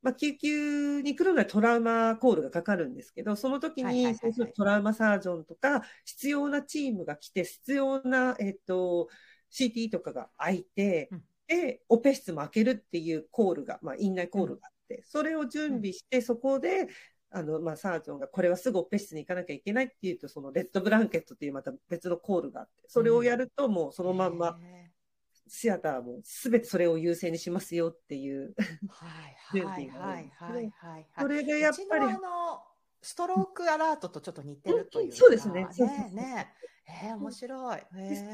[0.01, 9.09] まあ、救急に来るのはトラウマコールがかかるんですけど、その時にそうするとトラウマサージョンとか、必要なチームが来て、必要な、えっと、
[9.51, 16.87] CT とかが開いてうん、で、オペ室も開けるっていうコールが、まあ、院内コールがあって、それを準備して、そこで、
[17.31, 24.91] あの、まあ、サージョンがこれはすぐオペ室に行かなきゃいけないっていうと、そのレッドブランケットっていうまた別のコールがあって、それをやるともうそのまんま、へ
[25.49, 28.53] シアターもすべてそれを優先にしますよっていう。
[28.57, 32.19] ーはいはいはいはいはいそれでやっぱりあの
[33.01, 36.53] ストロークアラートとちょっと似てるというか、そうですねねね
[36.89, 37.81] えー、面白い。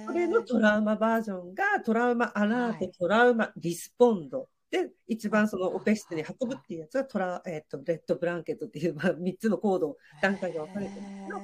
[0.06, 4.48] それのトラウマバージョンがトラウマアラート、はいトラウマリスポンド。
[4.74, 11.40] で、一番そのオペ室に運ぶっていうやつがトラ、えっ、と、レッドブランケットっていう、まあ、3つのコード、段階が分かれてるんですけど、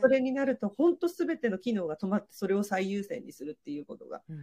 [0.00, 4.38] それになると、本当すべての機能が止まって、それを最優先にするっていうことがうん、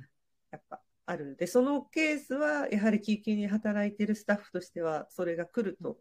[0.52, 5.98] やっぱあるので、そのケースは、やはり救急に働いているスタッフとしては、それが来ると、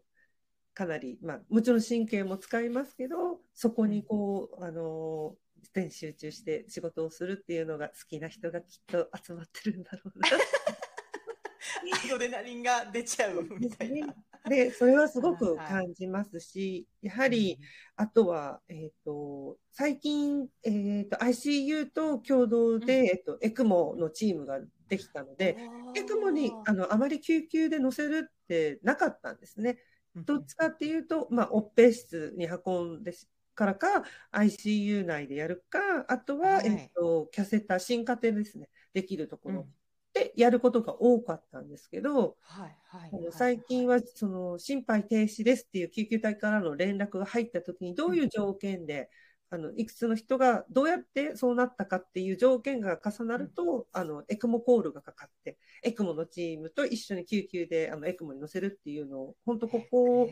[0.75, 5.35] かなり、まあ、もちろん神経も使いますけど、そこにこう、あの
[5.73, 10.29] 全集中して仕事をするっていうのが好きな人がきっと集まってるんだろうな。
[12.05, 14.15] アドレナリンが出ちゃうみたいな。
[14.47, 17.59] で、それはすごく感じますし、やはり、
[17.95, 23.05] あとは、えっ、と、最近、えっ、と、ICU と共同で、うん。
[23.07, 25.57] えっ、と、エクモのチームができたので、
[25.95, 29.79] エクモに、あの、あまり救急で乗せるってなかったんですね。
[30.15, 33.13] どっちかっていうと、まあ、オペ室に運んで
[33.57, 36.67] からか、ICU 内でやるか、あとは、はい。
[36.67, 39.55] えっと、キャセター、新家庭ですね、できるとこうん。
[39.55, 39.67] ろ
[40.17, 49.09] でやることが多かったんですけど、はいはいあの最近は、その、心肺停止ですっていう救急隊からの連絡が入った時に、どういう条件で、
[49.49, 60.29] あの、いくつの人がどうやってそうなったかっていう条件が重なると、あの、エクモコールがかかって、エクモのチームと一緒に救急で、あの、エクモに乗せるっていうのを、本当ここ、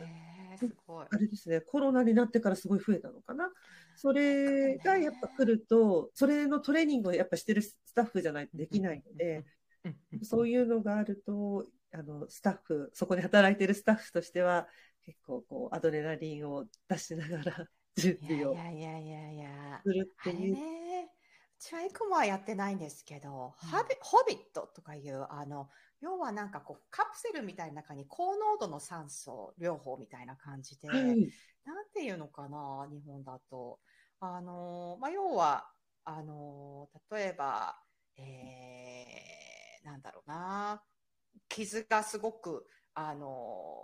[0.58, 1.06] すごい。
[1.10, 3.50] あれですね、コロナになってからすごい増えたのかな。
[3.96, 9.44] それがやっぱ来ると、それのトレーニングをやっぱしてるスタッフじゃないとできないので、
[10.22, 14.68] そういうのがあると、あの、スタッフ、そこで働いてるスタッフとしては、
[15.04, 20.54] 結構こう、アドレナリンを出しながら準い備をやいやいやいやするっていう。
[20.54, 25.68] ね、うちはエクモはやってないんですけど、ハビホビットとかいう、あの、
[26.00, 31.32] 要はなんかこう、カプセルみたいな中に高濃度の酸素療法みたいな感じで、はい。
[31.64, 33.80] なんていうのかな、日本だと。
[34.20, 35.68] あの、まあ、要は、
[36.04, 37.78] あの、例えば、
[38.16, 38.95] えー、
[39.86, 40.82] なんだろうな、
[41.48, 43.78] 傷がすごく、あの、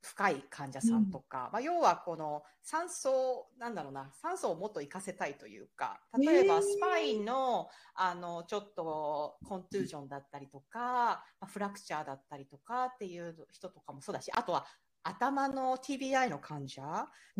[0.00, 14.66] 深い患者さんとか、まあ、要はこの酸素、なんだろうな、酸素をもっと活かせたいというか、例えばスパインの、あの、ちょっとコントゥージョンだったりとか、まあフラクチャーだったりとかっていう人とかもそうだし、あとは
[15.02, 16.82] 頭の TBI の患者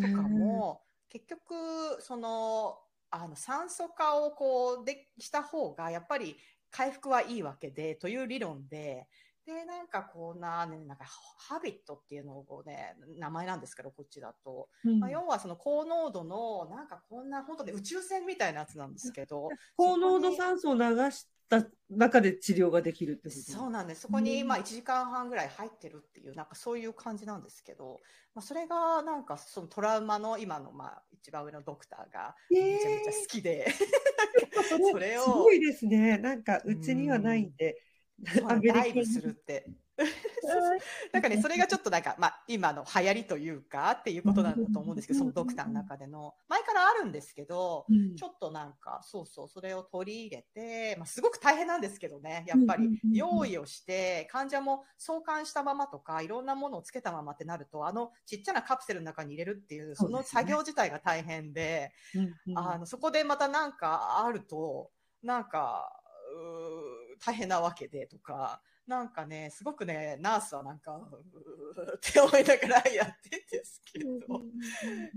[0.01, 2.81] とかも、結局、その、
[3.11, 6.37] あの、酸素化をこう、で、した方が、やっぱり
[6.71, 9.07] 回復はいいわけで、という理論で、
[9.47, 11.05] で、なんかこうな、ね、なんか、
[11.39, 14.69] ハビットっていうのをね、名前なんですけど、こっちだと。
[14.85, 24.03] うんまあ、要はその高濃度の、なんかこんな、本当に宇宙船みたいなやつなんですけど、高濃度酸素を流した中で治療ができるってそうなんです。
[24.03, 28.01] そこに、うんまあ、1時間半ぐらい入ってるっていう、なんかそういう感じなんですけど、
[28.35, 33.67] まあ、それが、なんか、そのトラウマの今の、まあ、一番上のドクターが、えめちゃめちゃ好きで、
[34.69, 36.19] それ それをすごいですね。
[36.19, 37.81] なんか、うちにはないんで、
[38.35, 39.67] そうアメリカダイブするって。
[41.13, 46.35] なんかね、それがちょっとなんか、まあ、今の流行りというか、っていうことなんだと思うんですけど、そのドクターの中での。
[46.49, 48.17] 前からあるんですけど、うん。
[48.17, 53.01] ちょっとなんか、そうそう、それを取り入れて、まあ、すごく大変なんですけどね、やっぱり。
[53.13, 62.59] 用意をして、患者も送還したままとか、いろんなものをつけたままってなると、あのちっちゃなカプセルの中に入れるっていう、その作業自体が大変で、うんうん。
[62.59, 64.91] あのそこでまたなんかあると、
[65.23, 65.91] なんか、
[66.35, 74.43] う大変なわけでとか、なんかね、すごくね、ナースはなんか、うーって思いながらやってんですけど、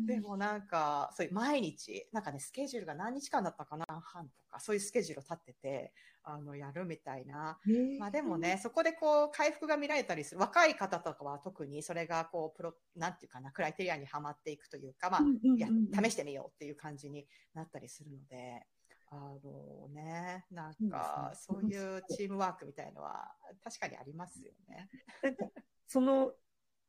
[0.07, 5.93] でもなんか、そういう毎日、なんかね、スケジュールが何日間だったかな、半とか、そういうスケジュールを立ってて、
[6.23, 7.59] あの、やるみたいな。
[7.99, 15.21] まあでもね、そこでこう、回復が見られたりする、若い方とかは特にそれがこう、プロ、なんていうかな、クライテリアにはまっていくというか、まあ、
[15.57, 15.67] や
[16.03, 18.65] 試してみようっていう感じになったりするので、
[19.11, 23.33] あのね、なんか、そういうチームワークみたいのは、
[23.63, 24.87] 確かにありますよね。
[25.23, 25.45] なんか、
[25.87, 26.33] その、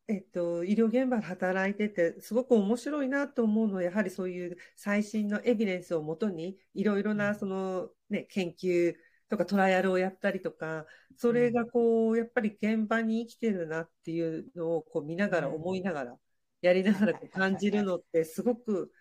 [0.07, 8.95] えっと、医療現場で働いてて、すごく面白いなと思うのは、やはりそういう最新のエビデンスをもとに、いろいろな、その、ね、研究
[9.29, 10.85] とかトライアルをやったりとか、
[11.17, 16.19] それがこう、やっぱり現場に生きてるなっていうのをこう見ながら、思いながら、
[16.61, 18.93] やりながら感じるのって、すごく、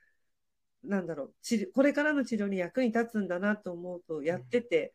[0.84, 1.34] なんだろう、
[1.74, 4.94] これからの治療に役に立つんだなと思うと、やってて、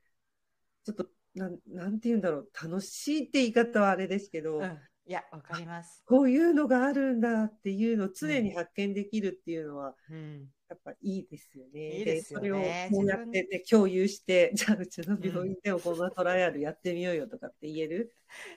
[0.84, 4.78] ちょっと、なん、なんて言うんだろう、楽しいって言い方はあれですけど、うん。
[5.06, 6.02] いや、わかります。
[6.06, 10.48] こういうのがあるんだっていうのを常に発見できるっていうのは、うん。
[10.68, 11.98] やっぱいいですよね。
[11.98, 18.14] いいですよねそれをこうやってね、共有して、じゃあうちの病院でもこんなトライアルやってみようよとかって言える。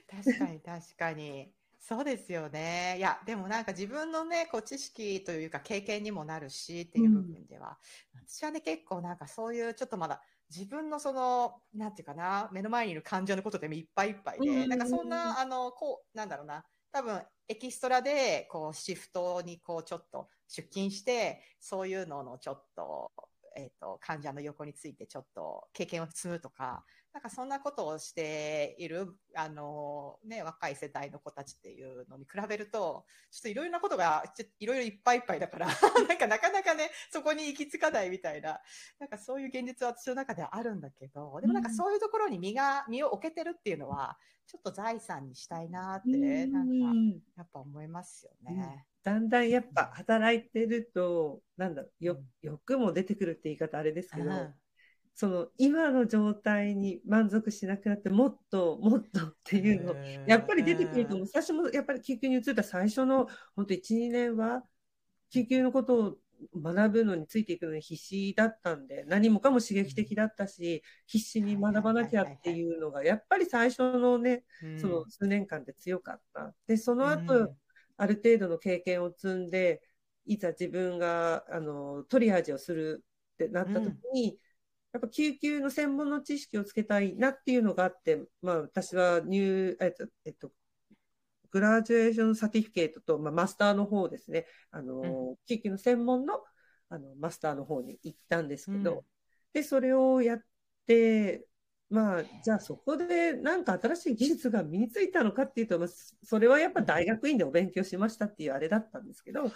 [0.10, 1.52] 確かに確かに。
[1.88, 2.96] そうですよね。
[2.98, 7.78] いや、でもなんか自分のね、こう知識というか経験にもなるしっていう部分では、
[8.28, 10.22] 私はね、結構なんかそういうちょっとまだ
[10.54, 23.14] 自分のその、なんていうかな、目の前にいる患者のことでもいっぱいいっぱいで、うんうんうんなんかそんな、あの、こう、なんだろうな、多分エキストラで、こう、シフトにこう、ちょっと出勤して、そういうののちょっと、
[23.56, 26.84] えっ、と、患者の横についてちょっと経験を積むとか、
[27.18, 35.66] なんかそんなことをしている、あの、ね、若い世代の子たちっていうのに比べると、ちょっといろいろなことが、ちょいろいろいっぱいいっぱいだから、
[36.08, 38.62] なんかなかなかね、そこに行き着かないみたいな、
[39.00, 46.74] なんかそういう現実は私の中ではあるんだけど、でもなんかそういうところに身が、身を置けてるっていうのは、ちょっと財産にしたいなって、なんか、
[47.36, 48.86] やっぱ思いますよね。
[49.02, 54.54] だんだんやっぱ働いてると、なんだろう、ようん、欲も出てくるって言い方あれですけど、うん
[55.18, 61.28] その今の状態に満足しなくなって、もっと もっとっていうの、やっぱり出てくると思う。
[61.28, 64.64] 私もやっぱり救急に移った最初の本当1、2年は
[65.32, 66.18] 救急のことを
[66.56, 76.54] 学ぶのについていくのに必死だったんで、何もかも刺激的だったし、必死に学ばなきゃっていうのが、やっぱり最初のね、うんその数年間で強かった。
[76.68, 77.58] で、そのう後ん、
[77.98, 79.82] ある程度の経験を積んで、
[80.26, 83.04] いざ自分が、あの、トリアージをする
[83.34, 84.40] ってなった時に、
[84.98, 90.52] やっぱ救急の専門の知識をつけたいなっていうのがあって、まあ私は入、えっと、えっと、
[91.52, 96.42] グラジュエーションサティフィケートと、まあ、マスターの方ですね、あの、う救急の専門の、
[96.90, 99.02] あの、マスターの方に行ったんですけど、うん。
[99.54, 100.40] で、それをやっ
[100.88, 101.46] て、
[101.90, 105.88] まあ、じゃあそこでなんか新しい技術が身についたのかっていうと、まあ、
[106.22, 109.50] それはやっぱ大学院でお勉強しましたっていうあれだったんですけど、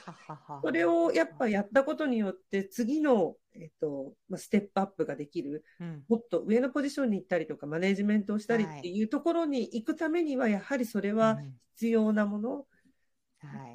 [0.64, 12.66] それをやっぱやったことによって次の、えっと、まあ、ステップアップができる、うんもっと上のポジションに行ったりとか、マネジメントをしたりっていうところに行くためには、やはりそれはうん必要なものはい。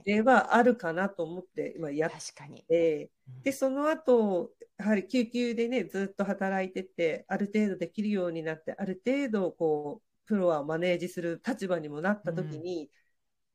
[0.04, 2.62] ではあるかなと思って、まあ、やっ確かに。
[2.62, 3.42] て、うん。
[3.42, 12.90] で、その後、やはり救急でね、ずっと働いてて、ある程度できるようになって、ある程度、こう、プロはマネージする立場にもなった時に、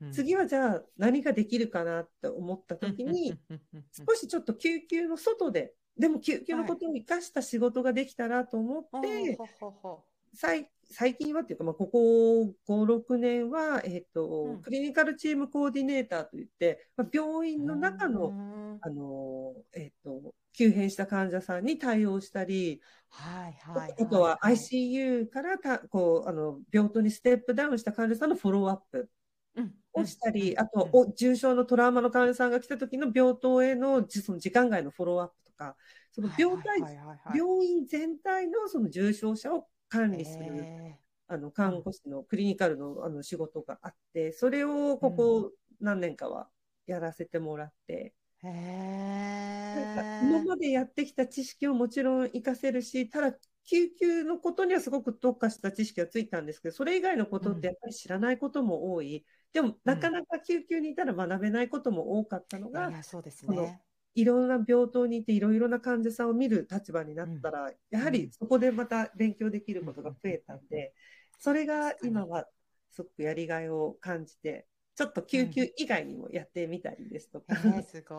[0.01, 0.11] うん。
[0.11, 3.33] 次はじゃあ何ができるかなって思った時に、
[3.91, 10.03] 少しちょっと救急の外で、でも救急のことを生かした仕事ができたらと思って、ほほほ
[10.33, 14.61] 最最近はっていうか、まあ、ここ5、6年は、えっ、と、うん。
[14.61, 18.79] クリニカルチームコーディネーターといって、まあ、病院の中の、うん。
[18.81, 23.95] あの、えっ、と、急変した患者さんに対応したり、はいはい。
[23.99, 29.09] あとははい ICU からた、こう、あの、病棟にステップダウンした患者さんのフォローアップ
[29.55, 29.73] うん。
[29.93, 30.59] をしたり、うん。
[30.59, 31.09] あと、うん。
[31.09, 35.75] お重症のトラウマの患者さんが来た時の病棟へのじその時間外のフォローアップとか、
[36.11, 37.37] その病態、はいはいはいはい。
[37.37, 46.49] 病院全体のその重症者を管理する、へあの、看護師のクリニカルのあの仕事があって、それをここ何年かは
[46.87, 49.95] やらせてもらって、ー。
[49.95, 59.25] なん今までやってきた知識をもちろん活かせるし、ただ、救急のことにはすごく特化した知識がついたんですけど、それ以外のことってやっぱり知らないことも多い。
[59.53, 63.81] でも、なかなか救急にいたら学べないことも多かったのが、いや、そうですね。
[64.13, 70.93] いろんな病棟にいていろいろな患者さんを見る立場になったら、やはりそこでまた勉強できることが増えたんで、
[71.39, 72.47] それが今は
[72.91, 77.45] すごくやりがいを感じて、ちょっと救急以外にもやってみたりですとか。
[77.49, 78.15] えー、すご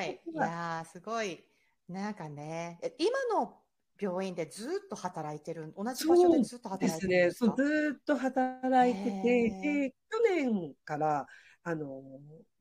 [0.00, 0.20] い。
[0.30, 1.44] いやー、すごい。
[1.88, 3.62] なんかね、え今の
[3.98, 7.30] 病院でずっと働いてる、同じ場所でずっとで働いてすね。
[7.30, 11.26] そう、るんですかずーっと働いてて、去年から、
[11.68, 12.00] あの、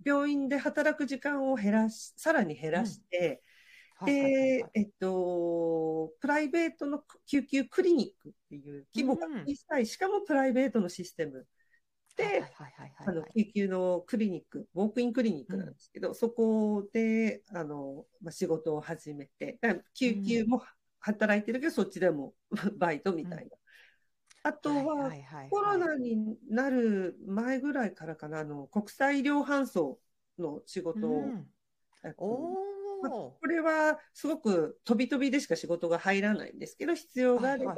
[0.03, 3.43] 病院で働く時間を減らし、さらに減らして、
[3.97, 11.45] はいはいはいではい、えっと、プライベートの救急クリニックっていう規模がうん小さい、しかもプライベートのシステム
[12.18, 12.43] で、
[12.99, 19.60] あはい、の救急のクリニック、ウォークインクリニックなんですけど、そこであの、まあ、仕事を始めて、
[19.93, 20.64] 救急も
[20.99, 22.34] 働いてるけど、そっちでも
[22.78, 23.58] バイトみたいな。
[24.46, 25.12] あとは、
[25.50, 29.98] コロナになる前ぐらいからかな、あの国際医療搬送
[30.38, 31.48] の仕事を、うん。
[32.04, 32.28] えっとお
[33.02, 33.38] お。
[33.39, 37.76] これはすごく飛び飛びでしか仕事が入らないんですけど、必要があれば、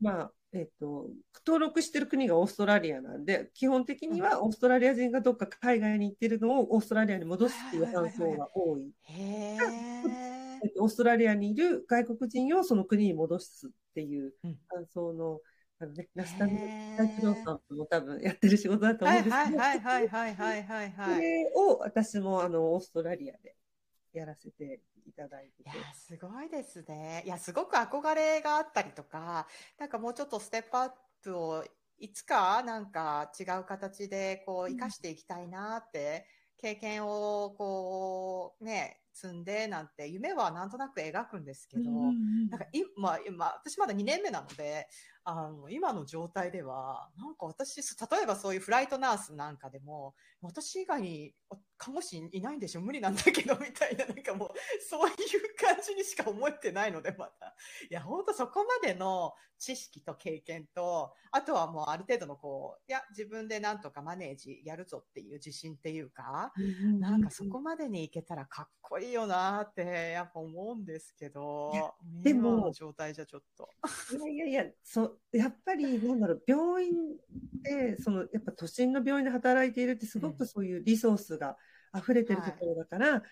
[0.00, 1.10] まあ、えっと、
[1.46, 8.92] 登録してる国がオーストラリアなんで、基本的にはオーストラリア人がどっか海外に行ってるのをオーストラリアに戻すっていう搬送が多い。
[10.78, 14.50] オーストラリアにいる外国人をその国に戻すっていううん。
[14.50, 15.40] 搬送の、
[15.82, 21.20] あのね、ナスタミへー大工さんも多分やってる仕事だと思はいうんですけど、はいはいはいはいはいはいそはい。
[21.20, 23.56] れを私もあのオーストラリアで
[24.12, 27.22] やらせていただいてていや、すごいですね。
[27.26, 30.90] いや、すごく憧れがあったりとか、なんかもうちょっとステップアッ
[31.22, 31.64] プを
[31.98, 36.26] いつかなんか違う形でこう生かしていきたいなって、
[36.58, 44.88] 経験をこうね、積んでなんて夢はなんとなく描くんですけど、なんかい、まあ、今、私まだ2年目なので、
[45.24, 54.50] あの、今の状態では、なんか私、例えばそういうフライトナースなんかでも、私以外にあ看護師いないんでしょ無理なんだけど、 みたいな、なんかもう、
[54.88, 55.14] そういう
[55.56, 57.54] 感じにしか思えてないので、まだ。
[57.88, 66.52] いや、本当そこまでの知識と経験と、あとはもうある程度のこう、いや、自分でなんとかマネージやるぞっていう自信っていうか、
[66.98, 69.82] なんかそこまでにいけたらかっこいいよなって
[70.12, 73.68] やっぱ思うんですけどでも状態じゃちょっと。
[74.10, 76.92] いやいやいや、そう、やっぱり、 なんだろう、病院
[77.62, 81.56] で、その、やっぱ都心の病院で働いているって、すごうんくそういうリソースが
[81.96, 83.22] 溢れてるところだから、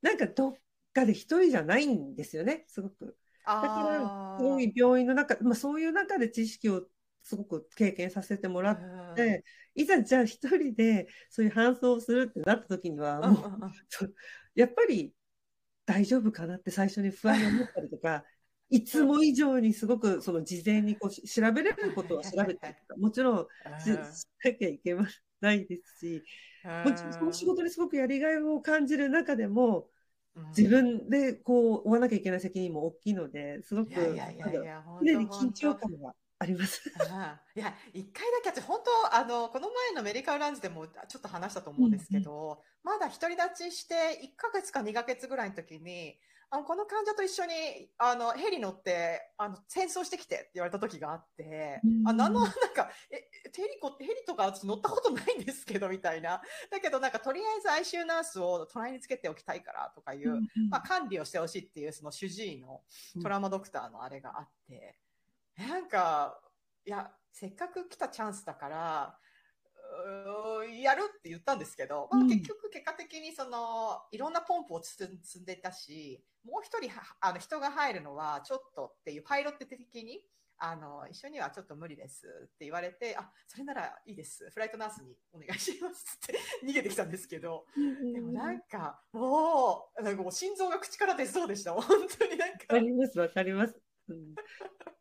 [0.00, 0.54] なんかどっ
[0.92, 3.16] かで一人じゃないんですよね、すごく。
[3.44, 6.86] だから、病院の中、まあそういう中で知識を
[7.22, 9.44] すごく経験させてもらっうんて、
[9.74, 13.44] いざじゃあ一人でそういう搬送をするってなった時には、もう、
[14.54, 15.14] やっぱり
[15.86, 18.24] 大丈夫かなって最初に不安に思ったりとか、
[18.70, 23.46] いつも以上にすごくその事前にこうし調べれることは調べたりとか、 もちろん
[23.80, 24.94] ししなきゃいけ
[25.40, 26.22] ないですし、
[26.64, 29.88] もちろんその仕事にすごくやりがいを感じる中でも、
[30.56, 36.82] 自分でこう追わなきゃいけない責任も大きいので、すごく常に緊張感があります。
[37.54, 46.18] いや、一回だけ私、本当、あの、この前のメディカルランチでもちょっと話したと思うんですけど、まだ独り立ちして1ヶ月か2ヶ月ぐらいの時に、
[46.48, 47.52] あの、この患者と一緒に、
[47.98, 56.40] あの、ヘリ乗って、あの、戦争してきてって言われた時があって、うんあ、なんの、なんか、え、ヘリコ、ヘリとか私乗ったことないんですけど、みたいな。
[56.70, 62.80] だけど、なんか、とりあえず ICU ナースを隣につけておきたいからとかいう、まあ、管理をしてほしいっていう、その主治医の
[63.22, 64.96] トラウマドクターのあれがあって、
[65.56, 66.40] なんか、
[66.84, 69.18] いや、せっかく来たチャンスだから、
[70.82, 75.04] やるって言ったんですけど、まあ、うん結局結果的にその、いろんなポンプを積
[75.40, 80.22] んでたし、もう一人はあの人が入るのはちょっとっていうパイロット的に、
[80.62, 84.48] あの、一緒にはちょっと無理ですって言われて、あ、それならいいです。
[84.50, 87.64] フライトナースにお願いしますって逃げてきたんですけど、
[88.12, 91.72] でもなんか、もう、なんかもう心臓が口から出そうでした。
[91.74, 91.82] 本
[92.18, 92.66] 当になんわか。
[92.68, 93.74] かります、わかります。
[94.08, 94.34] うん、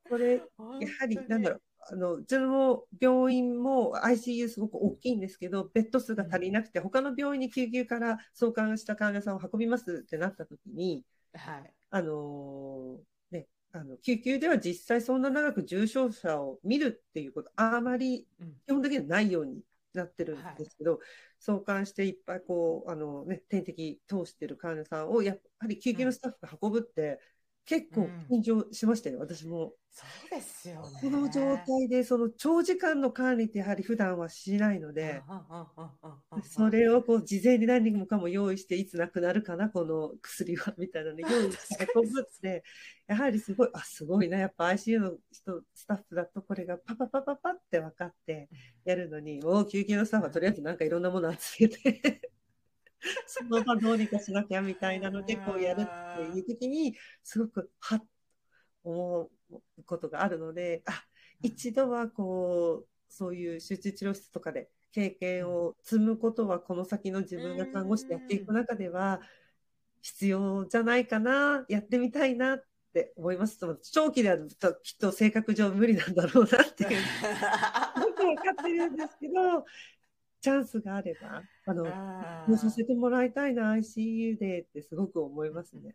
[0.10, 0.49] これ、
[0.80, 11.74] やはり、なんだろう、あの、うちの病院も ICU すごく大きいんですけど、ベッド数が足りなくて、他の病院に救急から送還した患者さんを運びますってなった時に、はい。
[11.91, 18.53] あのーね、あの、救急では実際そんな長く重症者を見るっていうこと、あまりうん。
[18.66, 19.62] 基本的にはないように
[19.93, 20.99] なってるんですけど、
[21.39, 27.20] 送還していっぱいこう、あのね、点滴通してる患者さんを、やっぱり救急のスタッフが運ぶって、
[27.70, 29.74] 結構緊張しましたよ、私も。
[29.91, 30.99] そうですよね。
[31.01, 42.63] この状態で、その長時間の管理ってやはり普段はしないので、うんうんうんうんうんそれをこう事前に何もかも用意して、いつなくなるかな、この薬は、みたいなの 用意して運ぶって、
[43.05, 48.49] やはりすごい、あ、すごいな、やっぱ ICU の人、スタッフだとこれがパパパパパって分かって
[48.86, 52.32] やるのに、もう救急のスタッフはとりあえずなんかいろんなもの集めて、
[53.28, 58.04] その場どうにかしなきゃみたいなので、こうやるっていう時に、すごく、はっ、
[58.84, 61.06] 思うことがあるので、あ、
[61.41, 69.22] 一度はこう、そういう集中治療室とかで経験を積むことは、この先の自分が看護師でやっていく中では、
[70.02, 73.60] 必要じゃないかな、やってみたいなっって思います。
[73.91, 74.38] 長期では
[74.84, 76.89] きっと性格上無理なんだろうなっていう。
[77.95, 79.66] 僕は分かってるんですけど、
[80.41, 85.93] チャンスがあれば、あの、あもうさせてもらいたいな、ICU でってすごく思いますね。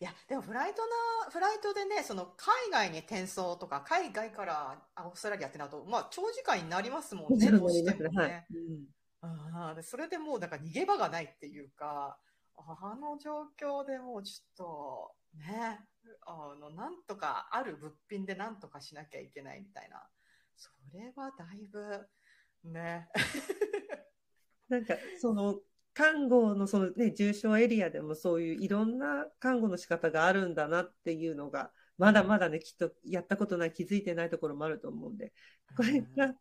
[0.00, 8.16] いや、でもフライトな、フライトでね、その海外に転送とか、海外からあオーストラリアってなると、まあ長時間になりますもんね、どうしてもね。
[8.16, 8.46] はい。
[8.54, 8.84] うん
[9.24, 12.18] ああでそれでもう、だから逃げ場がないっていうか、
[12.56, 15.78] あの状況でもうちょっと、ね、
[16.26, 20.02] あの、なんとか、ある物品でなんとかしなきゃいけないみたいな。
[20.56, 22.06] それはだいぶ、
[22.64, 23.08] ね。
[24.72, 25.60] なんか、その、
[25.94, 35.34] 看護のそのね、重症エリアでもそういういろんな看護の仕方があるんだなっていうのが、まだまだね、きっとやったことない、気づいてないところもあると思うんで、
[35.76, 36.34] これが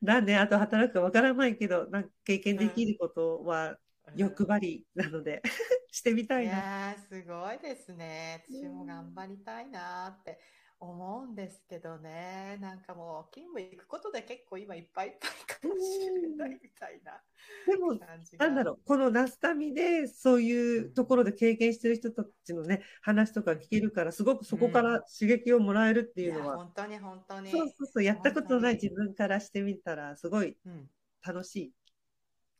[0.00, 3.76] 何年後働くかわからないけど、なんか経験できることは
[4.14, 5.42] 欲張りなので、
[5.90, 6.52] してみたいな。
[6.52, 8.44] いやー、すごいですね。
[8.48, 10.38] 私も頑張りたいなって
[10.82, 12.58] 思うんですけどね。
[12.60, 15.30] なんかもう、勤務行くことで結構今いっぱいいっぱい
[15.60, 17.22] かもしれないみたいな
[17.66, 17.94] でも。
[18.38, 27.50] なんだろう、このナスタミでそういうところで経験してる人たちのね、話とか聞けるから、すごくそこから刺激をもらえるっていうのは、本当に本当に。
[27.50, 30.90] そうそうそう、やったことない自分からしてみたら、すごいうん。
[31.24, 31.72] 楽しい。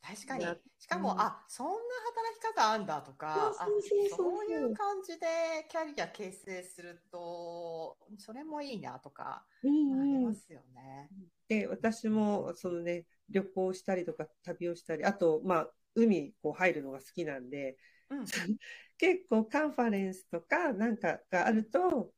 [0.02, 0.56] 確かにや。
[0.78, 3.68] しかも、うんあ、そんな働き方あんだとか、あ
[4.16, 5.26] そういう感じで
[5.70, 10.32] キャリア形成すると、それもいいなとか、うありんうん。
[10.32, 11.08] ますよね。
[11.48, 17.76] で、私も、そのね、旅行したりとか、旅をしたり、あと、まあ、海、こう入るのが好きなんで、
[18.10, 18.24] うん。
[18.98, 22.12] 結構カンファレンスとかなんかがあると、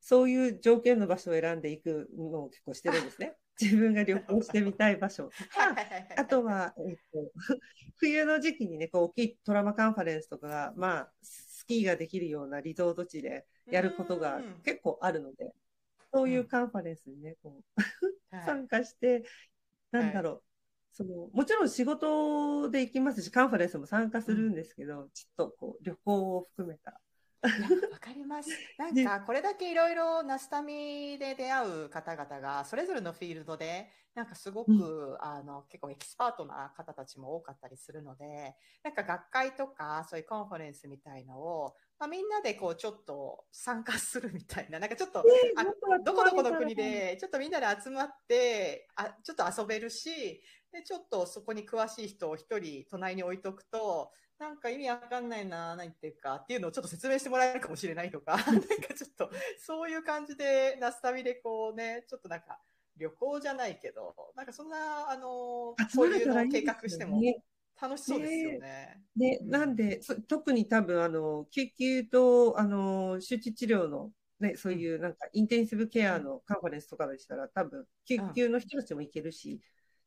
[0.00, 3.36] そういう条件の場所を選んでいくのを結構してるんですね。
[3.60, 5.24] 自分が旅行してみたい場所。
[5.24, 5.76] と か、
[6.16, 7.32] あとは、えっと、
[7.96, 14.60] 冬の時期にね、こう、大きい trauma カンファレンスとかが、まあ、スキーができるようなリゾート地でやることがうん。
[14.64, 15.52] 結構あるので、
[16.12, 17.76] そういうカンファレンスにね、こう、
[18.30, 18.44] はい。
[18.46, 19.24] 参加して、
[19.90, 20.42] なんだろう、
[20.92, 27.00] その、もちろん仕事で行きますし、カンファレンスも参加するんですけど、ちょっとこう、旅行を含めた。
[27.42, 28.50] わかります。
[28.78, 45.64] なんか、これだけいろいろナスタミで出会う方々が、それぞれのフィールドで、なんかすごく、うあの、結構エキスパートな方たちも多かったりするので、なんか学会とか、そういうコンファレンスみたいのを、まあ、みんなでこう、ちょっと参加するみたいな、なんかちょっと、あ
[46.02, 58.64] どこどこの国で、ちょっとみんなで集まって、あ、ちょっと遊べるし、で、ちょっとそこに詳しい人を一人隣に置いとくと、なんか意味わかんないな、何言ってるかっていうのをちょっと説明してもらえるかもしれないとか、 なんか
[58.96, 62.58] ちょっと、そういう感じで、ナス旅でこうね、ちょっとなんか、
[62.96, 67.20] 旅行じゃないけど、なんかそんな、あの、そういうのを計画しても。
[67.80, 69.02] 楽しそうですよね。
[69.16, 79.60] で、うんなんで、そ特に多分、あの、救急と、あの、手術治療の、ね、そういうなんか、インテンシブケアのカンファレンスとかでしたら、多分、救急の人たちも行けるし、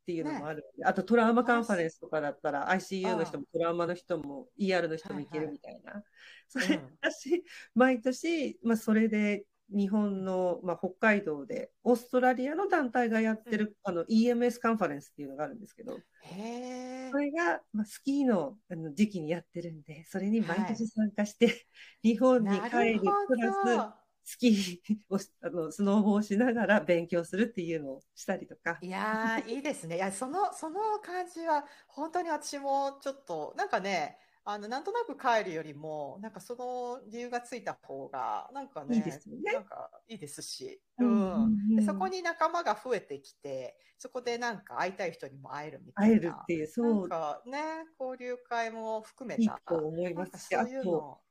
[0.04, 6.04] っていうのもあるんで、あとトラウマカンファレンスとかだったら、ICU の人もトラウマの人も ER の人も行けるみたいな。
[6.50, 7.44] それ、うん私、
[7.74, 21.66] 毎年、まあ、それで、日本の、まあ、北海道で、オーストラリアの団体がやってる、あの、EMS カンファレンスっていうのがあるんですけど、へそれが、まあ、スキーのあの時期にやってるんで、それに毎年参加して、
[22.04, 24.03] 日本にな帰るるほプラス、ど。
[24.24, 28.82] スキー をし、あの、スノーボーしながら勉強するっていうのをしたりとか。
[28.82, 29.96] いやー、いいですね。
[29.96, 41.14] いや、その、その感じは、本当に私もちょっと、なんかね、あの、なんとなく帰るよりも、なんかその理由がついた方が、なんかね、いいですよねなんかいいですし、ううんん。
[41.34, 46.12] うんうんで、そこに仲間が増えてきて、そこでなんか会いたい人にも会えるみたいな。
[46.12, 49.62] 会えるっていう、なそう、んかね、交流会も含めいいた。
[49.68, 51.22] と思いますし、あそういうと、の。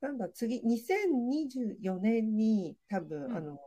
[0.00, 3.36] なんだ、次、2024年に、多分、うん。
[3.36, 3.58] あの、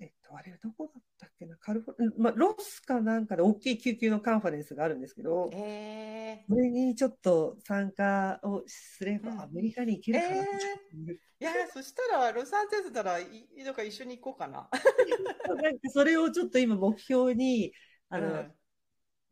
[0.00, 9.36] えっと、あれはどこだったっけな、カリフォまあ、ロスかなんかで大きい救急のカンファレンスがあるんですけど、えそれにちょっと参加をすれうん。
[9.36, 10.52] ばアメリカに行けるかなって。
[10.92, 13.26] ー、いや、そしたら、ロサンゼルスなら、い、
[13.64, 14.68] どっか一緒に行こうかな。
[15.62, 17.72] なんかそれをちょっと今目標に、
[18.08, 18.57] あの、うん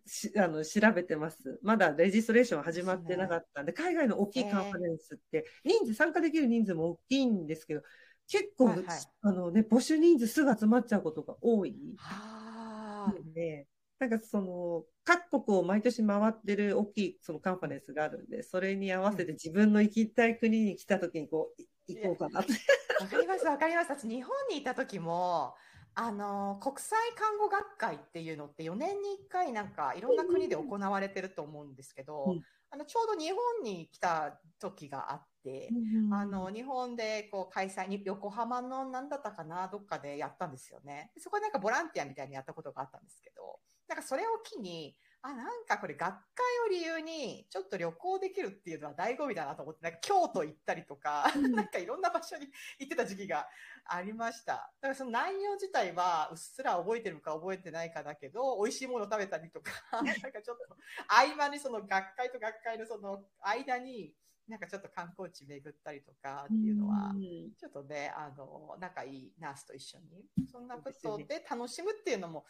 [0.07, 1.59] し あの調べてます。
[1.63, 7.83] まだレジストレーション始まってなかったんで、海外の大きいカンファレンスって、人数、参加できる人数も大きいんですけど、
[8.29, 8.87] 結構、はいはい
[9.23, 13.13] あのね、募集人数すぐ集まっちゃうことが多いはあ。
[13.13, 13.67] ので、
[13.99, 22.53] なんかその、各国を毎年回ってる大きいそのカンファレンスがあるんで、それに合わせて自分の行きたい国に来た時にこう、い行こうかなって。
[23.01, 23.93] わかります、わかります。
[23.93, 25.55] 私、日本にいた時も、
[25.97, 35.71] あの、国際看護学会っていうのって4年に1回なんかいろんな国で行われてると思うんですけど、うんあの、ちょうど日本に来た時があって、て、
[36.11, 41.13] あの、日本でこう開催に、横浜の何だったかな、どっかでやったんですよね。
[41.19, 46.15] そこでなんかボランティアみたいにやったことがあったんですけど、なんかそれを機に、あ、なんかこれ学会
[46.67, 52.47] を理由にちょっと旅行できるっていうのは醍醐味だなと思って、なんか京都行ったりとか、なんかいろんな場所に
[52.79, 53.49] 行ってた時期が
[53.85, 54.73] ありました。
[54.81, 60.13] だからその内容自体はうっすら覚えてるか覚えてないかだけど、美味しいもの食べたりとか、なんか
[60.43, 60.77] ちょっと
[61.09, 64.15] 合間にその学会と学会のその間に、
[64.49, 67.13] なんかちょっと観光地巡ったりとかっていうのは、
[67.59, 72.45] ちょっとね、あの、仲いいナースと一緒に、そんなことで楽しむっていうのも、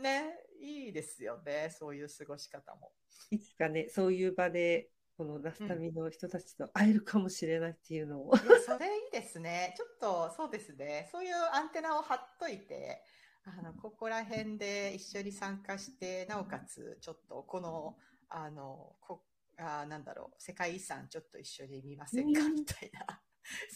[0.00, 2.92] ね、いいですよね、そういう過ごし方も。
[3.30, 8.34] いつかね、そういう場で、このナスタミの人たちと会えるかもしれないっていうのを。
[8.34, 9.74] いやそれいいですね。
[9.76, 11.08] ちょっとそうですね。
[11.12, 13.02] そういうアンテナを張っといて、
[13.44, 19.24] あの、ここら辺で一緒に参加して、なおかつ、ちょっとこの、あの、こ
[19.58, 22.48] あなんだろう、世界遺産ちょっと一緒に見ませんか？
[22.48, 23.20] みたいな。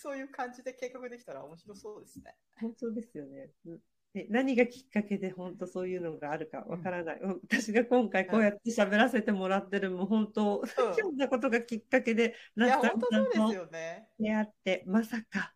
[0.01, 2.37] そういう感じで計画できたら面白そうですね。
[2.59, 3.51] 本当ですよね。
[4.29, 10.67] 何がきっかけで本当そういうのがあるかわからない、うん私が今回こうやって喋らせてもらってるも本当、うん。
[10.95, 14.09] ひょんなことがきっかけでなった本当そうですよね。
[14.19, 15.53] 出会ってまさか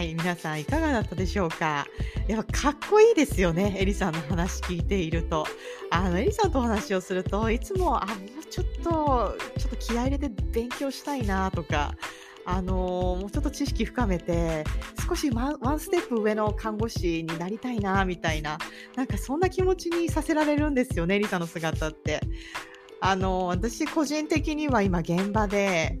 [0.00, 1.86] はい、皆さんいかがだったでしょうか？
[2.26, 5.46] やっぱかっこいいですよね、エリさんの話聞いていると。
[5.90, 11.92] あのエリさんとお話をするといつもあもうちょっとちょっと気合い入れて勉強したいなとか。
[12.46, 14.64] あのもうちょっと知識深めて
[15.06, 18.56] 少しワンステップ上の看護師になりたいなみたいな
[18.96, 22.20] なんかそんな気持ちにさせられるんですよねエリさんの姿って。
[23.02, 25.98] あの私個人的には今現場で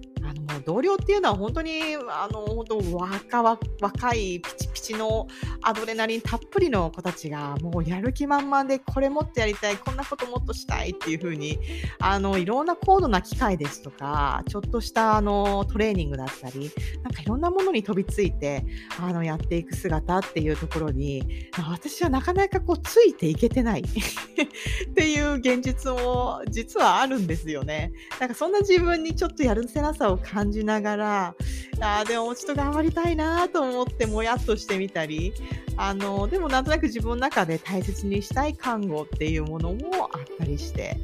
[0.52, 5.28] もう同僚っていうのは本当にあの本当若若いピチピチの
[5.62, 11.58] アドレナリンたっぷりの子たちがもうやる気満々でこれもっとやりたいこんなこともっとしたいっていう風に
[12.00, 16.70] あのいろんな高度な機械ですとかちょっとしたあのトレーニングだったり
[17.02, 18.64] なんかいろんなものに飛びついて
[18.98, 27.92] あのやっていく姿っていうところに私はなかなかこうついていけてない っていう現実も実はあるんですよね。
[28.18, 31.34] なんかそんな自分にちょっとやるせなさを感感じながら、
[31.80, 35.34] あーでももうちょっと頑張りたいなと思ってもやっとしてみたり、
[35.76, 40.96] あの、でもなんとなく自分の中で大切にしたい看護っていうものもあったりして、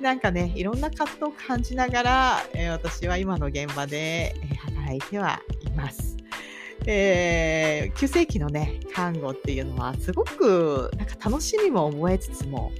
[0.00, 6.09] なんかね、いろんな葛藤を感じながら、えー私は今の現場で、働いてはいます。
[6.86, 12.72] えー急性期のね、看護っていうのはすごくなんか楽しみも覚えつつも、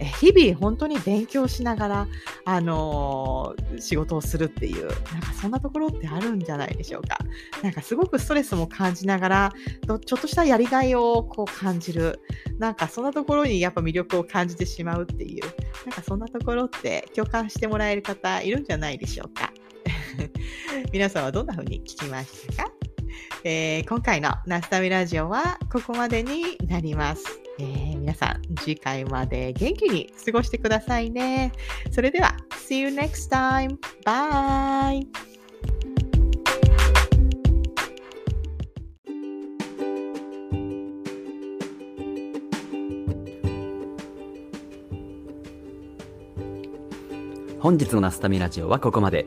[0.00, 2.08] え日々本当に勉強しながら、
[2.44, 7.18] あのー仕事をするっていう、なんかそんなところってあるんじゃないでしょうか。
[7.62, 9.52] なんかすごくストレスも感じながら、
[9.86, 12.20] ちょっとしたやりがいをこう感じる。
[12.58, 15.42] なんかそんなところにやっぱ魅力を感じてしまうっていう、
[15.86, 19.52] なんかそんなところって共感してもらえる方いるんじゃないでしょうか。
[20.92, 22.70] 皆さんはどんな風に聞きましたか？
[23.44, 27.24] えー今回のナスタミラジオはここまでになります。
[27.58, 31.52] えー皆さん次回まで元気に過ごしてくださいね。
[31.90, 32.36] それでは
[32.68, 33.76] See you next time.
[34.04, 35.06] Bye!
[47.60, 49.26] 本日のナスタミラジオはここまで。